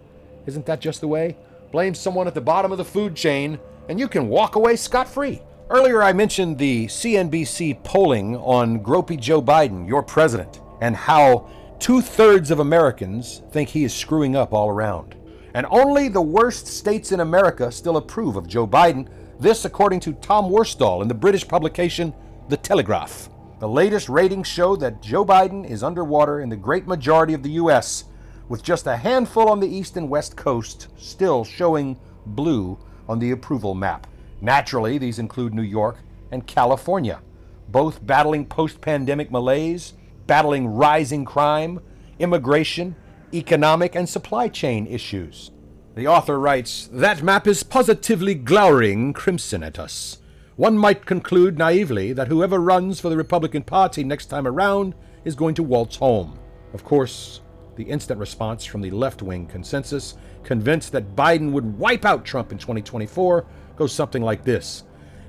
Isn't 0.48 0.66
that 0.66 0.82
just 0.82 1.02
the 1.02 1.08
way? 1.08 1.38
Blame 1.72 1.94
someone 1.94 2.28
at 2.28 2.34
the 2.34 2.42
bottom 2.42 2.72
of 2.72 2.78
the 2.78 2.86
food 2.86 3.16
chain, 3.16 3.60
and 3.90 4.00
you 4.00 4.08
can 4.08 4.30
walk 4.30 4.56
away 4.56 4.76
scot 4.76 5.08
free. 5.08 5.42
Earlier, 5.70 6.04
I 6.04 6.14
mentioned 6.14 6.58
the 6.58 6.88
CNBC 6.88 7.84
polling 7.84 8.36
on 8.38 8.80
Gropey 8.82 9.20
Joe 9.20 9.42
Biden, 9.42 9.88
your 9.88 10.04
president, 10.04 10.62
and 10.82 10.96
how 10.96 11.50
two 11.80 12.02
thirds 12.02 12.52
of 12.52 12.60
Americans 12.60 13.42
think 13.52 13.70
he 13.70 13.84
is 13.84 13.94
screwing 13.94 14.36
up 14.36 14.54
all 14.54 14.70
around. 14.70 15.16
And 15.54 15.66
only 15.70 16.10
the 16.10 16.22
worst 16.22 16.68
states 16.68 17.12
in 17.12 17.20
America 17.20 17.72
still 17.72 17.98
approve 17.98 18.36
of 18.36 18.48
Joe 18.48 18.68
Biden. 18.68 19.08
This, 19.40 19.66
according 19.66 20.00
to 20.02 20.14
Tom 20.14 20.46
Worstall 20.46 21.02
in 21.02 21.08
the 21.08 21.14
British 21.14 21.48
publication 21.48 22.14
The 22.50 22.58
Telegraph. 22.58 23.30
The 23.60 23.68
latest 23.68 24.10
ratings 24.10 24.48
show 24.48 24.76
that 24.78 25.02
Joe 25.02 25.26
Biden 25.26 25.68
is 25.68 25.84
underwater 25.84 26.42
in 26.42 26.50
the 26.50 26.56
great 26.56 26.88
majority 26.88 27.34
of 27.34 27.44
the 27.44 27.52
U.S., 27.52 28.06
with 28.50 28.62
just 28.62 28.88
a 28.88 28.98
handful 28.98 29.48
on 29.48 29.60
the 29.60 29.68
east 29.68 29.96
and 29.96 30.10
west 30.10 30.36
coast 30.36 30.90
still 30.98 31.44
showing 31.44 31.98
blue 32.26 32.78
on 33.08 33.20
the 33.20 33.32
approval 33.32 33.76
map. 33.76 34.08
Naturally, 34.42 34.98
these 34.98 35.20
include 35.20 35.54
New 35.54 35.62
York 35.62 35.98
and 36.32 36.46
California, 36.48 37.22
both 37.70 38.06
battling 38.06 38.46
post 38.46 38.82
pandemic 38.82 39.32
malaise, 39.32 39.94
battling 40.28 40.68
rising 40.68 41.26
crime, 41.26 41.80
immigration, 42.20 42.96
economic, 43.34 43.96
and 43.96 44.08
supply 44.08 44.48
chain 44.48 44.88
issues. 44.88 45.52
The 45.96 46.08
author 46.08 46.40
writes 46.40 46.90
That 46.92 47.24
map 47.24 47.48
is 47.48 47.64
positively 47.64 48.36
glowering 48.36 49.14
crimson 49.14 49.64
at 49.64 49.78
us. 49.78 50.20
One 50.56 50.78
might 50.78 51.06
conclude 51.06 51.58
naively 51.58 52.14
that 52.14 52.28
whoever 52.28 52.60
runs 52.60 53.00
for 53.00 53.10
the 53.10 53.18
Republican 53.18 53.64
Party 53.64 54.04
next 54.04 54.28
time 54.28 54.48
around 54.48 54.94
is 55.26 55.36
going 55.36 55.56
to 55.56 55.64
waltz 55.64 55.96
home. 55.96 56.40
Of 56.74 56.84
course, 56.84 57.42
the 57.76 57.84
instant 57.84 58.20
response 58.20 58.66
from 58.66 58.82
the 58.82 58.92
left 58.92 59.22
wing 59.22 59.48
consensus, 59.48 60.16
convinced 60.44 60.92
that 60.92 61.16
Biden 61.16 61.52
would 61.52 61.78
wipe 61.78 62.06
out 62.06 62.26
Trump 62.26 62.52
in 62.52 62.58
2024, 62.58 63.46
goes 63.76 63.94
something 63.94 64.22
like 64.22 64.44
this 64.44 64.84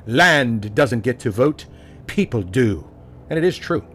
Land 0.07 0.75
doesn't 0.75 1.01
get 1.01 1.19
to 1.21 1.31
vote, 1.31 1.67
people 2.07 2.43
do. 2.43 2.89
And 3.31 3.39
it 3.39 3.45
is 3.45 3.57
true. 3.57 3.87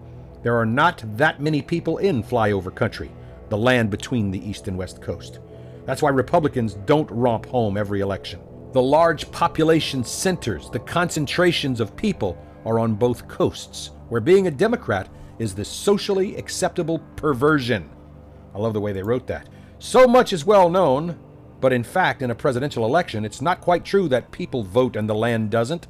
There 0.41 0.55
are 0.55 0.65
not 0.65 1.03
that 1.17 1.41
many 1.41 1.61
people 1.61 1.97
in 1.97 2.23
flyover 2.23 2.73
country, 2.73 3.11
the 3.49 3.57
land 3.57 3.89
between 3.89 4.31
the 4.31 4.49
East 4.49 4.67
and 4.67 4.77
West 4.77 5.01
Coast. 5.01 5.39
That's 5.85 6.01
why 6.01 6.09
Republicans 6.09 6.75
don't 6.85 7.09
romp 7.11 7.45
home 7.45 7.77
every 7.77 8.01
election. 8.01 8.39
The 8.71 8.81
large 8.81 9.31
population 9.31 10.03
centers, 10.03 10.69
the 10.69 10.79
concentrations 10.79 11.79
of 11.79 11.95
people, 11.95 12.37
are 12.65 12.79
on 12.79 12.93
both 12.95 13.27
coasts, 13.27 13.91
where 14.09 14.21
being 14.21 14.47
a 14.47 14.51
Democrat 14.51 15.09
is 15.39 15.55
the 15.55 15.65
socially 15.65 16.35
acceptable 16.35 16.99
perversion. 17.15 17.89
I 18.53 18.59
love 18.59 18.73
the 18.73 18.81
way 18.81 18.93
they 18.93 19.03
wrote 19.03 19.27
that. 19.27 19.49
So 19.81 20.07
much 20.07 20.33
is 20.33 20.45
well 20.45 20.69
known, 20.69 21.17
but 21.61 21.71
in 21.71 21.85
fact, 21.85 22.21
in 22.21 22.31
a 22.31 22.35
presidential 22.35 22.85
election, 22.85 23.23
it's 23.23 23.41
not 23.41 23.61
quite 23.61 23.85
true 23.85 24.09
that 24.09 24.29
people 24.29 24.61
vote 24.61 24.97
and 24.97 25.09
the 25.09 25.15
land 25.15 25.51
doesn't. 25.51 25.87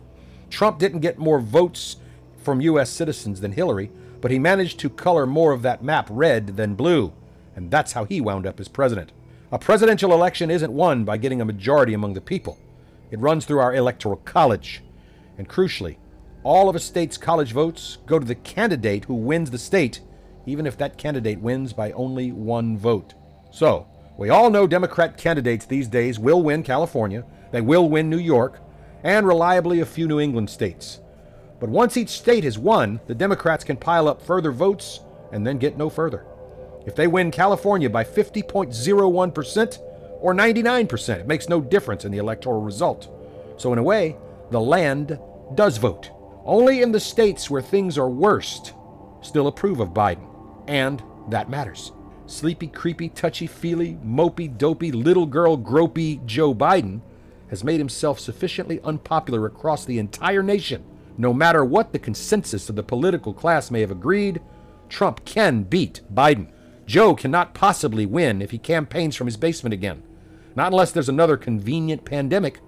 Trump 0.52 0.78
didn't 0.78 1.00
get 1.00 1.18
more 1.18 1.40
votes 1.40 1.96
from 2.38 2.62
U.S. 2.62 2.92
citizens 2.92 3.42
than 3.42 3.52
Hillary, 3.52 3.92
but 4.22 4.30
he 4.30 4.38
managed 4.38 4.80
to 4.80 4.92
color 4.92 5.26
more 5.26 5.54
of 5.54 5.64
that 5.64 5.84
map 5.84 6.08
red 6.12 6.56
than 6.56 6.76
blue, 6.76 7.12
and 7.56 7.72
that's 7.72 7.94
how 7.94 8.06
he 8.06 8.22
wound 8.22 8.46
up 8.46 8.60
as 8.60 8.68
president. 8.68 9.12
A 9.52 9.58
presidential 9.58 10.14
election 10.14 10.52
isn't 10.52 10.72
won 10.72 11.04
by 11.04 11.18
getting 11.18 11.42
a 11.42 11.46
majority 11.46 11.96
among 11.96 12.14
the 12.14 12.22
people. 12.22 12.60
It 13.10 13.20
runs 13.20 13.46
through 13.46 13.60
our 13.60 13.74
electoral 13.74 14.18
college. 14.18 14.84
And 15.40 15.50
crucially, 15.50 15.98
all 16.44 16.70
of 16.70 16.76
a 16.76 16.80
state's 16.80 17.18
college 17.18 17.54
votes 17.54 17.98
go 18.06 18.20
to 18.20 18.26
the 18.26 18.36
candidate 18.36 19.06
who 19.06 19.16
wins 19.16 19.50
the 19.50 19.58
state, 19.58 20.02
even 20.46 20.68
if 20.68 20.78
that 20.78 21.00
candidate 21.00 21.40
wins 21.40 21.74
by 21.74 21.92
only 21.94 22.32
one 22.32 22.78
vote. 22.78 23.16
So, 23.52 23.88
we 24.18 24.30
all 24.30 24.50
know 24.50 24.68
Democrat 24.68 25.18
candidates 25.18 25.66
these 25.66 25.88
days 25.88 26.20
will 26.20 26.44
win 26.44 26.64
California, 26.64 27.24
they 27.52 27.62
will 27.62 27.90
win 27.90 28.10
New 28.10 28.20
York, 28.20 28.60
and 29.04 29.26
reliably 29.26 29.80
a 29.80 29.86
few 29.86 30.08
New 30.08 30.20
England 30.20 30.50
states. 30.50 31.00
But 31.60 31.70
once 31.70 31.98
each 31.98 32.10
state 32.10 32.44
has 32.44 32.58
won, 32.58 33.00
the 33.08 33.16
Democrats 33.16 33.64
can 33.64 33.78
pile 33.78 34.08
up 34.08 34.22
further 34.22 34.52
votes 34.52 35.02
and 35.32 35.46
then 35.46 35.58
get 35.58 35.78
no 35.78 35.90
further. 35.90 36.26
If 36.86 36.96
they 36.96 37.08
win 37.08 37.32
California 37.32 37.90
by 37.90 38.04
50.01%, 38.04 39.80
or 40.20 40.34
99%. 40.34 41.20
It 41.20 41.28
makes 41.28 41.50
no 41.50 41.62
difference 41.62 42.06
in 42.06 42.12
the 42.12 42.18
electoral 42.18 42.62
result. 42.62 43.10
So, 43.58 43.74
in 43.74 43.80
a 43.80 43.84
way, 43.84 44.18
the 44.52 44.62
land 44.62 45.20
does 45.56 45.78
vote. 45.78 46.12
Only 46.46 46.82
in 46.82 46.92
the 46.92 47.00
states 47.00 47.50
where 47.50 47.62
things 47.62 47.98
are 47.98 48.10
worst 48.10 48.74
still 49.22 49.48
approve 49.48 49.80
of 49.80 49.90
Biden. 49.90 50.28
And 50.68 51.02
that 51.30 51.50
matters. 51.50 51.92
Sleepy, 52.30 52.68
creepy, 52.68 53.10
touchy 53.10 53.48
feely, 53.48 53.98
mopey, 54.06 54.56
dopey, 54.56 54.92
little 54.92 55.26
girl 55.26 55.58
gropey 55.58 56.24
Joe 56.28 56.54
Biden 56.54 57.02
has 57.50 57.64
made 57.64 57.80
himself 57.80 58.20
sufficiently 58.20 58.80
unpopular 58.84 59.48
across 59.48 59.84
the 59.84 59.98
entire 59.98 60.44
nation. 60.44 60.84
No 61.18 61.34
matter 61.34 61.66
what 61.66 61.92
the 61.92 61.98
consensus 61.98 62.70
of 62.70 62.76
the 62.76 62.84
political 62.84 63.34
class 63.34 63.72
may 63.72 63.82
have 63.82 63.90
agreed, 63.90 64.42
Trump 64.90 65.26
can 65.26 65.64
beat 65.64 66.02
Biden. 66.14 66.52
Joe 66.86 67.16
cannot 67.16 67.56
possibly 67.56 68.06
win 68.06 68.44
if 68.44 68.52
he 68.52 68.60
campaigns 68.60 69.16
from 69.16 69.26
his 69.26 69.36
basement 69.36 69.74
again. 69.74 70.04
Not 70.56 70.72
unless 70.72 70.92
there's 70.92 71.10
another 71.10 71.36
convenient 71.36 72.06
pandemic, 72.06 72.60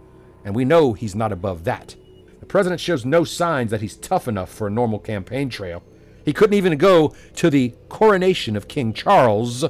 and 0.43 0.56
we 0.56 0.65
know 0.65 0.93
he's 0.93 1.13
not 1.13 1.32
above 1.32 1.65
that. 1.65 1.95
The 2.39 2.47
president 2.47 2.82
shows 2.82 3.06
no 3.06 3.24
signs 3.24 3.69
that 3.69 3.82
he's 3.82 3.95
tough 3.95 4.28
enough 4.28 4.52
for 4.52 4.65
a 4.65 4.71
normal 4.71 4.97
campaign 4.97 5.50
trail. 5.50 5.84
He 6.23 6.34
couldn't 6.34 6.57
even 6.57 6.77
go 6.77 7.13
to 7.36 7.49
the 7.49 7.73
coronation 7.89 8.55
of 8.55 8.67
King 8.67 8.93
Charles 8.93 9.65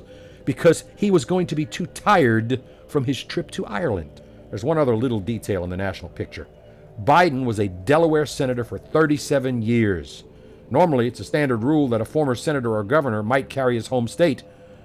because 0.46 0.84
he 0.96 1.12
was 1.12 1.26
going 1.26 1.48
to 1.48 1.56
be 1.56 1.66
too 1.66 1.86
tired 1.86 2.62
from 2.88 3.06
his 3.06 3.24
trip 3.24 3.52
to 3.52 3.66
Ireland. 3.66 4.22
There's 4.50 4.64
one 4.64 4.78
other 4.78 4.96
little 4.96 5.20
detail 5.20 5.64
in 5.64 5.70
the 5.70 5.78
national 5.78 6.10
picture. 6.10 6.48
Biden 7.02 7.46
was 7.46 7.60
a 7.60 7.70
Delaware 7.70 8.26
senator 8.26 8.64
for 8.64 8.78
37 8.78 9.62
years. 9.62 10.24
Normally, 10.70 11.08
it's 11.08 11.20
a 11.20 11.26
standard 11.26 11.64
rule 11.64 11.88
that 11.90 12.02
a 12.02 12.06
former 12.06 12.36
senator 12.36 12.76
or 12.76 12.84
governor 12.84 13.24
might 13.24 13.50
carry 13.50 13.76
his 13.76 13.88
home 13.88 14.08
state, 14.08 14.44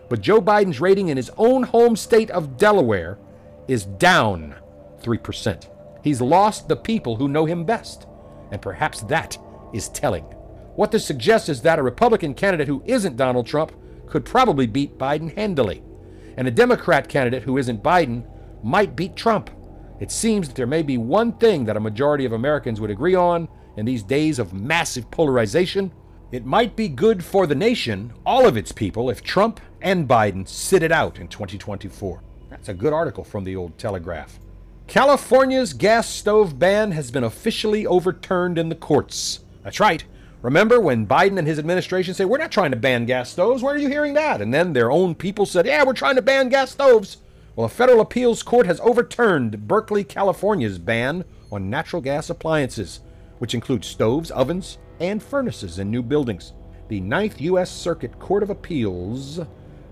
but 0.08 0.20
Joe 0.20 0.40
Biden's 0.40 0.80
rating 0.80 1.08
in 1.08 1.16
his 1.16 1.30
own 1.36 1.64
home 1.64 1.96
state 1.96 2.30
of 2.30 2.56
Delaware 2.56 3.18
is 3.66 3.84
down 3.84 4.54
3%. 5.02 5.68
He's 6.02 6.20
lost 6.20 6.68
the 6.68 6.76
people 6.76 7.16
who 7.16 7.28
know 7.28 7.44
him 7.44 7.64
best, 7.64 8.06
and 8.52 8.62
perhaps 8.62 9.00
that 9.02 9.36
is 9.72 9.88
telling. 9.88 10.24
What 10.76 10.90
this 10.92 11.06
suggests 11.06 11.48
is 11.48 11.62
that 11.62 11.78
a 11.78 11.82
Republican 11.82 12.34
candidate 12.34 12.68
who 12.68 12.82
isn't 12.84 13.16
Donald 13.16 13.46
Trump 13.46 13.72
could 14.06 14.26
probably 14.26 14.66
beat 14.66 14.98
Biden 14.98 15.34
handily, 15.34 15.82
and 16.36 16.46
a 16.46 16.50
Democrat 16.50 17.08
candidate 17.08 17.42
who 17.44 17.56
isn't 17.56 17.82
Biden 17.82 18.24
might 18.62 18.94
beat 18.94 19.16
Trump. 19.16 19.50
It 20.00 20.10
seems 20.10 20.48
that 20.48 20.54
there 20.54 20.66
may 20.66 20.82
be 20.82 20.98
one 20.98 21.32
thing 21.32 21.64
that 21.64 21.78
a 21.78 21.80
majority 21.80 22.26
of 22.26 22.32
Americans 22.32 22.78
would 22.78 22.90
agree 22.90 23.14
on 23.14 23.48
in 23.78 23.86
these 23.86 24.02
days 24.02 24.38
of 24.38 24.52
massive 24.52 25.10
polarization. 25.10 25.92
It 26.30 26.44
might 26.44 26.76
be 26.76 26.88
good 26.88 27.24
for 27.24 27.46
the 27.46 27.54
nation, 27.54 28.12
all 28.26 28.46
of 28.46 28.58
its 28.58 28.70
people, 28.70 29.08
if 29.08 29.22
Trump 29.22 29.60
and 29.80 30.06
Biden 30.06 30.46
sit 30.46 30.82
it 30.82 30.92
out 30.92 31.18
in 31.18 31.28
2024. 31.28 32.22
That's 32.50 32.68
a 32.68 32.74
good 32.74 32.92
article 32.92 33.24
from 33.24 33.44
the 33.44 33.56
old 33.56 33.78
Telegraph. 33.78 34.38
California's 34.86 35.72
gas 35.72 36.06
stove 36.06 36.58
ban 36.58 36.92
has 36.92 37.10
been 37.10 37.24
officially 37.24 37.86
overturned 37.86 38.58
in 38.58 38.68
the 38.68 38.74
courts. 38.74 39.40
That's 39.64 39.80
right. 39.80 40.04
Remember 40.46 40.78
when 40.78 41.08
Biden 41.08 41.40
and 41.40 41.48
his 41.48 41.58
administration 41.58 42.14
said, 42.14 42.28
We're 42.28 42.38
not 42.38 42.52
trying 42.52 42.70
to 42.70 42.76
ban 42.76 43.04
gas 43.04 43.30
stoves? 43.30 43.64
Where 43.64 43.74
are 43.74 43.78
you 43.78 43.88
hearing 43.88 44.14
that? 44.14 44.40
And 44.40 44.54
then 44.54 44.72
their 44.72 44.92
own 44.92 45.16
people 45.16 45.44
said, 45.44 45.66
Yeah, 45.66 45.82
we're 45.82 45.92
trying 45.92 46.14
to 46.14 46.22
ban 46.22 46.50
gas 46.50 46.70
stoves. 46.70 47.16
Well, 47.56 47.66
a 47.66 47.68
federal 47.68 48.00
appeals 48.00 48.44
court 48.44 48.64
has 48.66 48.78
overturned 48.78 49.66
Berkeley, 49.66 50.04
California's 50.04 50.78
ban 50.78 51.24
on 51.50 51.68
natural 51.68 52.00
gas 52.00 52.30
appliances, 52.30 53.00
which 53.40 53.54
includes 53.54 53.88
stoves, 53.88 54.30
ovens, 54.30 54.78
and 55.00 55.20
furnaces 55.20 55.80
in 55.80 55.90
new 55.90 56.00
buildings. 56.00 56.52
The 56.86 57.00
Ninth 57.00 57.40
U.S. 57.40 57.68
Circuit 57.68 58.16
Court 58.20 58.44
of 58.44 58.50
Appeals 58.50 59.40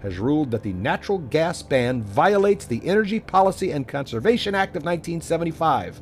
has 0.03 0.19
ruled 0.19 0.53
that 0.53 0.62
the 0.62 0.75
natural 0.75 1.19
gas 1.19 1.64
ban 1.64 2.01
violates 2.01 2.64
the 2.64 2.87
Energy 2.87 3.19
Policy 3.19 3.73
and 3.73 3.88
Conservation 3.88 4.55
Act 4.55 4.77
of 4.77 4.85
1975. 4.85 6.01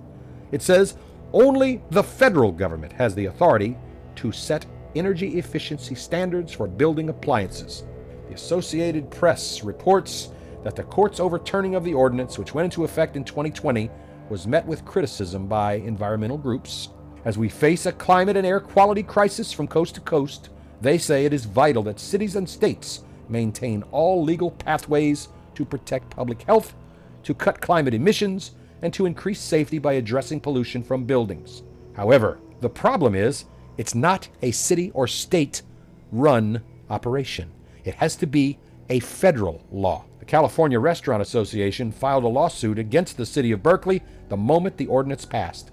It 0.51 0.61
says 0.61 0.95
only 1.33 1.81
the 1.89 2.03
federal 2.03 2.53
government 2.53 2.93
has 2.93 3.15
the 3.15 3.25
authority 3.25 3.79
to 4.23 4.31
set 4.31 4.65
energy 4.95 5.37
efficiency 5.37 5.97
standards 5.97 6.53
for 6.53 6.69
building 6.69 7.09
appliances. 7.09 7.83
The 8.29 8.35
Associated 8.35 9.11
Press 9.11 9.65
reports 9.65 10.29
that 10.63 10.77
the 10.77 10.85
court's 10.85 11.19
overturning 11.19 11.75
of 11.75 11.83
the 11.83 11.95
ordinance, 11.95 12.39
which 12.39 12.55
went 12.55 12.67
into 12.67 12.85
effect 12.85 13.17
in 13.17 13.25
2020, 13.25 13.91
was 14.29 14.47
met 14.47 14.65
with 14.65 14.85
criticism 14.85 15.49
by 15.49 15.75
environmental 15.75 16.39
groups. 16.39 16.91
As 17.25 17.37
we 17.37 17.49
face 17.49 17.87
a 17.87 17.93
climate 17.93 18.37
and 18.37 18.47
air 18.47 18.61
quality 18.61 19.03
crisis 19.03 19.53
from 19.53 19.67
coast 19.67 19.97
to 19.97 20.01
coast, 20.01 20.51
they 20.81 20.99
say 20.99 21.25
it 21.25 21.33
is 21.33 21.45
vital 21.45 21.83
that 21.83 21.99
cities 21.99 22.37
and 22.37 22.49
states 22.49 23.03
maintain 23.29 23.83
all 23.91 24.23
legal 24.23 24.53
pathways 24.53 25.31
to 25.57 25.65
protect 25.65 26.11
public 26.11 26.43
health, 26.43 26.77
to 27.25 27.35
cut 27.35 27.61
climate 27.61 27.93
emissions, 27.93 28.53
and 28.83 28.95
to 28.95 29.07
increase 29.07 29.41
safety 29.41 29.81
by 29.81 29.95
addressing 29.95 30.39
pollution 30.39 30.81
from 30.81 31.07
buildings. 31.07 31.65
However, 31.97 32.39
the 32.61 32.71
problem 32.71 33.17
is 33.17 33.47
it's 33.77 33.95
not 33.95 34.29
a 34.43 34.51
city 34.51 34.91
or 34.95 35.07
state 35.07 35.63
run 36.11 36.63
operation. 36.91 37.51
It 37.85 37.95
has 37.95 38.17
to 38.17 38.27
be 38.27 38.59
a 38.89 39.01
federal 39.01 39.65
law. 39.71 40.05
The 40.19 40.27
California 40.27 40.79
Restaurant 40.79 41.23
Association 41.23 41.91
filed 41.91 42.25
a 42.25 42.29
lawsuit 42.29 42.79
against 42.79 43.17
the 43.17 43.27
city 43.27 43.51
of 43.53 43.63
Berkeley 43.63 44.03
the 44.29 44.37
moment 44.37 44.77
the 44.77 44.87
ordinance 44.87 45.25
passed. 45.25 45.71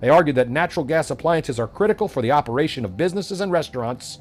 They 0.00 0.08
argued 0.08 0.36
that 0.36 0.48
natural 0.48 0.84
gas 0.84 1.10
appliances 1.10 1.60
are 1.60 1.68
critical 1.68 2.08
for 2.08 2.22
the 2.22 2.32
operation 2.32 2.84
of 2.84 2.96
businesses 2.96 3.40
and 3.40 3.52
restaurants. 3.52 4.20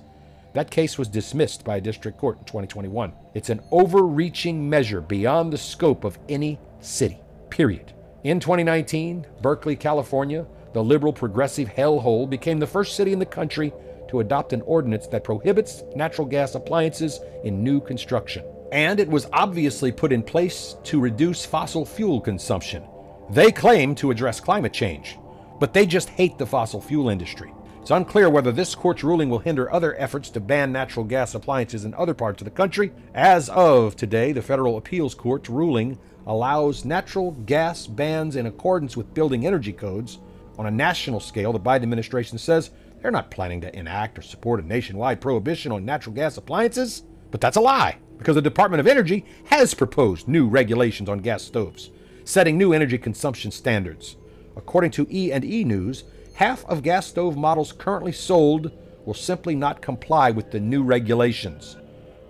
That 0.53 0.71
case 0.71 0.97
was 0.97 1.07
dismissed 1.07 1.63
by 1.63 1.77
a 1.77 1.81
district 1.81 2.17
court 2.17 2.39
in 2.39 2.43
2021. 2.43 3.13
It's 3.33 3.49
an 3.49 3.61
overreaching 3.71 4.69
measure 4.69 4.99
beyond 4.99 5.53
the 5.53 5.57
scope 5.57 6.03
of 6.03 6.19
any 6.27 6.59
city, 6.81 7.19
period. 7.49 7.93
In 8.23 8.41
2019, 8.41 9.25
Berkeley, 9.41 9.77
California, 9.77 10.45
the 10.73 10.83
liberal 10.83 11.13
progressive 11.13 11.69
hellhole, 11.69 12.29
became 12.29 12.59
the 12.59 12.67
first 12.67 12.95
city 12.95 13.13
in 13.13 13.19
the 13.19 13.25
country 13.25 13.73
to 14.09 14.19
adopt 14.19 14.53
an 14.53 14.61
ordinance 14.61 15.07
that 15.07 15.23
prohibits 15.23 15.83
natural 15.95 16.27
gas 16.27 16.55
appliances 16.55 17.19
in 17.43 17.63
new 17.63 17.79
construction 17.79 18.43
and 18.71 18.99
it 18.99 19.09
was 19.09 19.27
obviously 19.33 19.91
put 19.91 20.11
in 20.11 20.21
place 20.21 20.75
to 20.83 20.99
reduce 20.99 21.45
fossil 21.45 21.85
fuel 21.85 22.21
consumption. 22.21 22.83
They 23.29 23.51
claim 23.51 23.95
to 23.95 24.11
address 24.11 24.39
climate 24.39 24.73
change, 24.73 25.17
but 25.59 25.73
they 25.73 25.85
just 25.85 26.09
hate 26.09 26.37
the 26.37 26.45
fossil 26.45 26.81
fuel 26.81 27.09
industry. 27.09 27.53
It's 27.81 27.91
unclear 27.91 28.29
whether 28.29 28.51
this 28.51 28.75
court's 28.75 29.03
ruling 29.03 29.29
will 29.29 29.39
hinder 29.39 29.71
other 29.71 29.95
efforts 29.99 30.29
to 30.31 30.39
ban 30.39 30.71
natural 30.71 31.05
gas 31.05 31.33
appliances 31.33 31.85
in 31.85 31.93
other 31.93 32.13
parts 32.13 32.41
of 32.41 32.45
the 32.45 32.51
country. 32.51 32.91
As 33.15 33.49
of 33.49 33.95
today, 33.95 34.31
the 34.31 34.41
Federal 34.41 34.77
Appeals 34.77 35.15
Court's 35.15 35.49
ruling 35.49 35.97
allows 36.27 36.85
natural 36.85 37.31
gas 37.31 37.87
bans 37.87 38.35
in 38.35 38.45
accordance 38.45 38.95
with 38.95 39.13
building 39.13 39.47
energy 39.47 39.73
codes. 39.73 40.19
On 40.59 40.65
a 40.65 40.71
national 40.71 41.21
scale, 41.21 41.53
the 41.53 41.59
Biden 41.59 41.83
administration 41.83 42.37
says 42.37 42.71
they're 43.01 43.11
not 43.11 43.31
planning 43.31 43.61
to 43.61 43.73
enact 43.73 44.19
or 44.19 44.21
support 44.21 44.61
a 44.61 44.67
nationwide 44.67 45.21
prohibition 45.21 45.71
on 45.71 45.85
natural 45.85 46.13
gas 46.13 46.35
appliances, 46.35 47.03
but 47.31 47.39
that's 47.39 47.55
a 47.55 47.61
lie 47.61 47.97
because 48.17 48.35
the 48.35 48.41
Department 48.41 48.81
of 48.81 48.87
Energy 48.87 49.25
has 49.45 49.73
proposed 49.73 50.27
new 50.27 50.49
regulations 50.49 51.07
on 51.07 51.19
gas 51.19 51.43
stoves, 51.43 51.91
setting 52.25 52.57
new 52.57 52.73
energy 52.73 52.97
consumption 52.97 53.51
standards. 53.51 54.17
According 54.57 54.91
to 54.91 55.07
E&E 55.09 55.63
News, 55.63 56.03
half 56.33 56.65
of 56.65 56.83
gas 56.83 57.07
stove 57.07 57.37
models 57.37 57.71
currently 57.71 58.11
sold 58.11 58.69
will 59.05 59.13
simply 59.13 59.55
not 59.55 59.81
comply 59.81 60.29
with 60.29 60.51
the 60.51 60.59
new 60.59 60.83
regulations. 60.83 61.77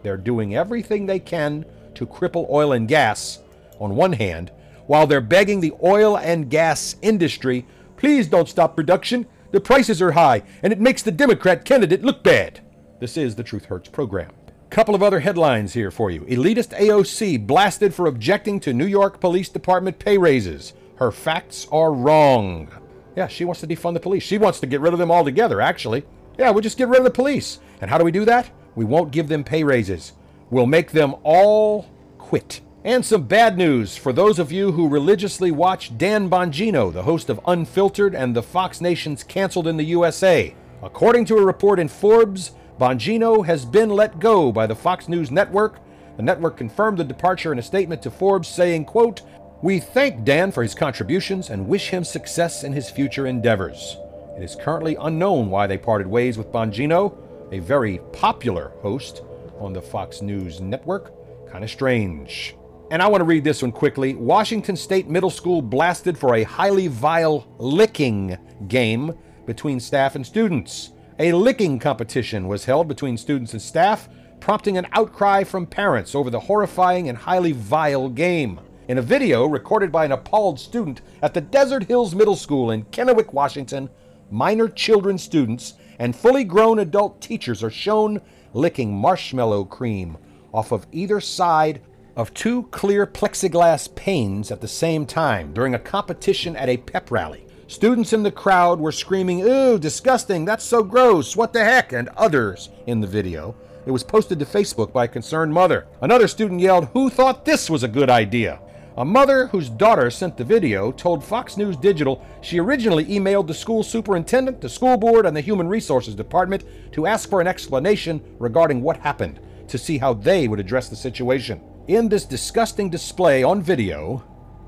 They're 0.04 0.18
doing 0.18 0.56
everything 0.56 1.08
they 1.08 1.20
can 1.20 1.65
to 1.96 2.06
cripple 2.06 2.48
oil 2.52 2.74
and 2.74 2.88
gas 2.88 3.39
on 3.80 3.96
one 3.96 4.13
hand, 4.13 4.52
while 4.86 5.08
they're 5.08 5.20
begging 5.20 5.62
the 5.62 5.74
oil 5.84 6.15
and 6.15 6.48
gas 6.48 6.96
industry, 7.02 7.65
please 7.99 8.27
don't 8.27 8.47
stop 8.47 8.75
production. 8.75 9.27
The 9.51 9.59
prices 9.59 10.01
are 10.01 10.13
high, 10.13 10.43
and 10.63 10.71
it 10.71 10.79
makes 10.79 11.03
the 11.03 11.12
Democrat 11.12 11.65
candidate 11.65 12.01
look 12.01 12.23
bad. 12.23 12.62
This 12.99 13.17
is 13.17 13.35
the 13.35 13.43
Truth 13.43 13.65
Hurts 13.65 13.89
program. 13.89 14.31
Couple 14.69 14.95
of 14.95 15.03
other 15.03 15.19
headlines 15.19 15.73
here 15.73 15.91
for 15.91 16.09
you. 16.09 16.21
Elitist 16.21 16.79
AOC 16.79 17.45
blasted 17.45 17.93
for 17.93 18.07
objecting 18.07 18.59
to 18.62 18.73
New 18.73 18.85
York 18.85 19.19
Police 19.19 19.49
Department 19.49 19.99
pay 19.99 20.17
raises. 20.17 20.73
Her 20.95 21.12
facts 21.12 21.67
are 21.71 21.91
wrong. 21.91 22.71
Yeah, 23.17 23.27
she 23.27 23.43
wants 23.43 23.62
to 23.62 23.67
defund 23.67 23.95
the 23.95 23.99
police. 23.99 24.23
She 24.23 24.38
wants 24.38 24.59
to 24.62 24.67
get 24.67 24.79
rid 24.79 24.93
of 24.93 24.99
them 24.99 25.12
altogether, 25.12 25.59
actually. 25.59 26.05
Yeah, 26.38 26.51
we'll 26.51 26.62
just 26.62 26.77
get 26.77 26.88
rid 26.88 26.99
of 26.99 27.03
the 27.03 27.12
police. 27.12 27.59
And 27.81 27.89
how 27.89 27.97
do 27.97 28.05
we 28.05 28.12
do 28.12 28.23
that? 28.25 28.49
We 28.75 28.85
won't 28.85 29.12
give 29.12 29.27
them 29.27 29.43
pay 29.43 29.63
raises. 29.63 30.13
We'll 30.51 30.67
make 30.67 30.91
them 30.91 31.15
all 31.23 31.89
quit. 32.17 32.62
And 32.86 33.06
some 33.06 33.24
bad 33.24 33.58
news 33.58 33.98
for 33.98 34.13
those 34.13 34.39
of 34.39 34.54
you 34.54 34.72
who 34.72 34.88
religiously 34.88 35.52
watch 35.52 35.98
Dan 35.98 36.30
Bongino, 36.30 36.94
the 36.94 37.04
host 37.04 37.30
of 37.30 37.42
Unfiltered 37.46 38.15
and 38.15 38.34
the 38.34 38.42
Fox 38.42 38.80
Nation's 38.80 39.22
Canceled 39.22 39.68
in 39.68 39.76
the 39.76 39.84
USA. 39.84 40.56
According 40.82 41.26
to 41.26 41.38
a 41.38 41.46
report 41.46 41.78
in 41.78 41.89
Forbes, 41.89 42.52
Bongino 42.80 43.46
has 43.46 43.65
been 43.65 43.89
let 43.89 44.22
go 44.22 44.50
by 44.54 44.65
the 44.65 44.78
Fox 44.78 45.10
News 45.10 45.30
network. 45.30 45.80
The 46.15 46.24
network 46.24 46.56
confirmed 46.56 46.98
the 46.98 47.04
departure 47.04 47.52
in 47.52 47.60
a 47.60 47.63
statement 47.63 48.02
to 48.04 48.12
Forbes 48.12 48.48
saying, 48.48 48.86
quote, 48.86 49.24
We 49.62 49.82
thank 49.82 50.24
Dan 50.24 50.50
for 50.50 50.63
his 50.63 50.74
contributions 50.74 51.50
and 51.50 51.68
wish 51.68 51.89
him 51.89 52.06
success 52.06 52.63
in 52.63 52.72
his 52.72 52.89
future 52.89 53.28
endeavors. 53.28 53.98
It 54.38 54.44
is 54.44 54.56
currently 54.56 54.96
unknown 54.96 55.50
why 55.50 55.68
they 55.68 55.78
parted 55.78 56.08
ways 56.08 56.38
with 56.38 56.54
Bongino, 56.54 57.18
a 57.52 57.60
very 57.60 57.98
popular 58.13 58.72
host 58.82 59.22
on 59.60 59.74
the 59.74 59.82
Fox 59.82 60.22
News 60.22 60.62
network. 60.62 61.12
Kind 61.52 61.65
of 61.65 61.70
strange. 61.70 62.56
And 62.91 63.04
I 63.04 63.08
want 63.08 63.21
to 63.21 63.25
read 63.25 63.43
this 63.43 63.62
one 63.62 63.71
quickly. 63.71 64.15
Washington 64.15 64.75
State 64.75 65.08
Middle 65.08 65.30
School 65.30 65.62
blasted 65.62 66.17
for 66.17 66.34
a 66.34 66.43
highly 66.43 66.88
vile 66.88 67.47
licking 67.60 68.36
game 68.67 69.13
between 69.45 69.80
staff 69.80 70.15
and 70.15 70.25
students. 70.25 70.93
A 71.19 71.32
licking 71.34 71.78
competition 71.78 72.47
was 72.47 72.65
held 72.65 72.88
between 72.88 73.15
students 73.15 73.54
and 73.54 73.62
staff, 73.62 74.10
prompting 74.39 74.75
an 74.75 74.88
outcry 74.93 75.43
from 75.43 75.67
parents 75.67 76.15
over 76.15 76.32
the 76.32 76.39
horrifying 76.39 77.10
and 77.10 77.17
highly 77.19 77.52
vile 77.52 78.10
game. 78.10 78.60
In 78.88 78.97
a 78.97 79.04
video 79.04 79.45
recorded 79.45 79.91
by 79.91 80.06
an 80.06 80.12
appalled 80.12 80.60
student 80.60 81.02
at 81.21 81.36
the 81.36 81.41
Desert 81.41 81.84
Hills 81.84 82.15
Middle 82.15 82.36
School 82.36 82.71
in 82.71 82.86
Kennewick, 82.86 83.34
Washington, 83.34 83.88
minor 84.32 84.67
children 84.67 85.19
students 85.19 85.75
and 85.99 86.15
fully 86.15 86.43
grown 86.43 86.80
adult 86.80 87.21
teachers 87.21 87.62
are 87.62 87.69
shown 87.69 88.19
licking 88.54 88.91
marshmallow 88.91 89.65
cream 89.65 90.17
off 90.52 90.71
of 90.71 90.88
either 90.91 91.21
side 91.21 91.82
of 92.19 92.34
two 92.34 92.63
clear 92.63 93.08
plexiglass 93.08 93.95
panes 93.95 94.51
at 94.51 94.60
the 94.60 94.67
same 94.67 95.05
time 95.05 95.53
during 95.53 95.73
a 95.73 95.79
competition 95.79 96.53
at 96.58 96.67
a 96.67 96.75
pep 96.75 97.10
rally. 97.12 97.45
Students 97.67 98.12
in 98.12 98.23
the 98.23 98.32
crowd 98.32 98.77
were 98.77 98.91
screaming, 98.91 99.41
Ooh, 99.43 99.79
disgusting, 99.79 100.43
that's 100.43 100.65
so 100.65 100.84
gross, 100.84 101.38
what 101.38 101.53
the 101.53 101.63
heck, 101.63 101.93
and 101.93 102.10
others 102.17 102.71
in 102.88 102.99
the 102.99 103.08
video. 103.08 103.55
It 103.86 103.91
was 103.91 104.03
posted 104.03 104.38
to 104.39 104.45
Facebook 104.45 104.91
by 104.91 105.05
a 105.05 105.08
concerned 105.08 105.53
mother. 105.53 105.88
Another 106.01 106.27
student 106.27 106.60
yelled, 106.60 106.89
Who 106.91 107.10
thought 107.10 107.45
this 107.45 107.69
was 107.69 107.84
a 107.84 107.88
good 107.88 108.10
idea? 108.10 108.60
A 108.97 109.05
mother 109.05 109.47
whose 109.47 109.69
daughter 109.69 110.12
sent 110.12 110.36
the 110.36 110.43
video 110.43 110.91
told 110.91 111.23
Fox 111.23 111.55
News 111.55 111.77
Digital 111.77 112.21
she 112.41 112.60
originally 112.60 113.05
emailed 113.05 113.47
the 113.47 113.53
school 113.53 113.82
superintendent, 113.82 114.60
the 114.60 114.67
school 114.67 114.97
board, 114.97 115.25
and 115.25 115.38
the 115.38 115.41
Human 115.41 115.69
Resources 115.69 116.15
Department 116.15 116.65
to 116.91 117.08
ask 117.08 117.29
for 117.29 117.39
an 117.39 117.47
explanation 117.47 118.21
regarding 118.39 118.82
what 118.82 118.97
happened 118.97 119.39
to 119.69 119.77
see 119.77 119.97
how 119.97 120.13
they 120.15 120.49
would 120.49 120.60
address 120.60 120.89
the 120.89 120.97
situation. 120.97 121.62
In 121.89 122.08
this 122.08 122.23
disgusting 122.25 122.91
display 122.91 123.41
on 123.41 123.63
video, 123.63 124.23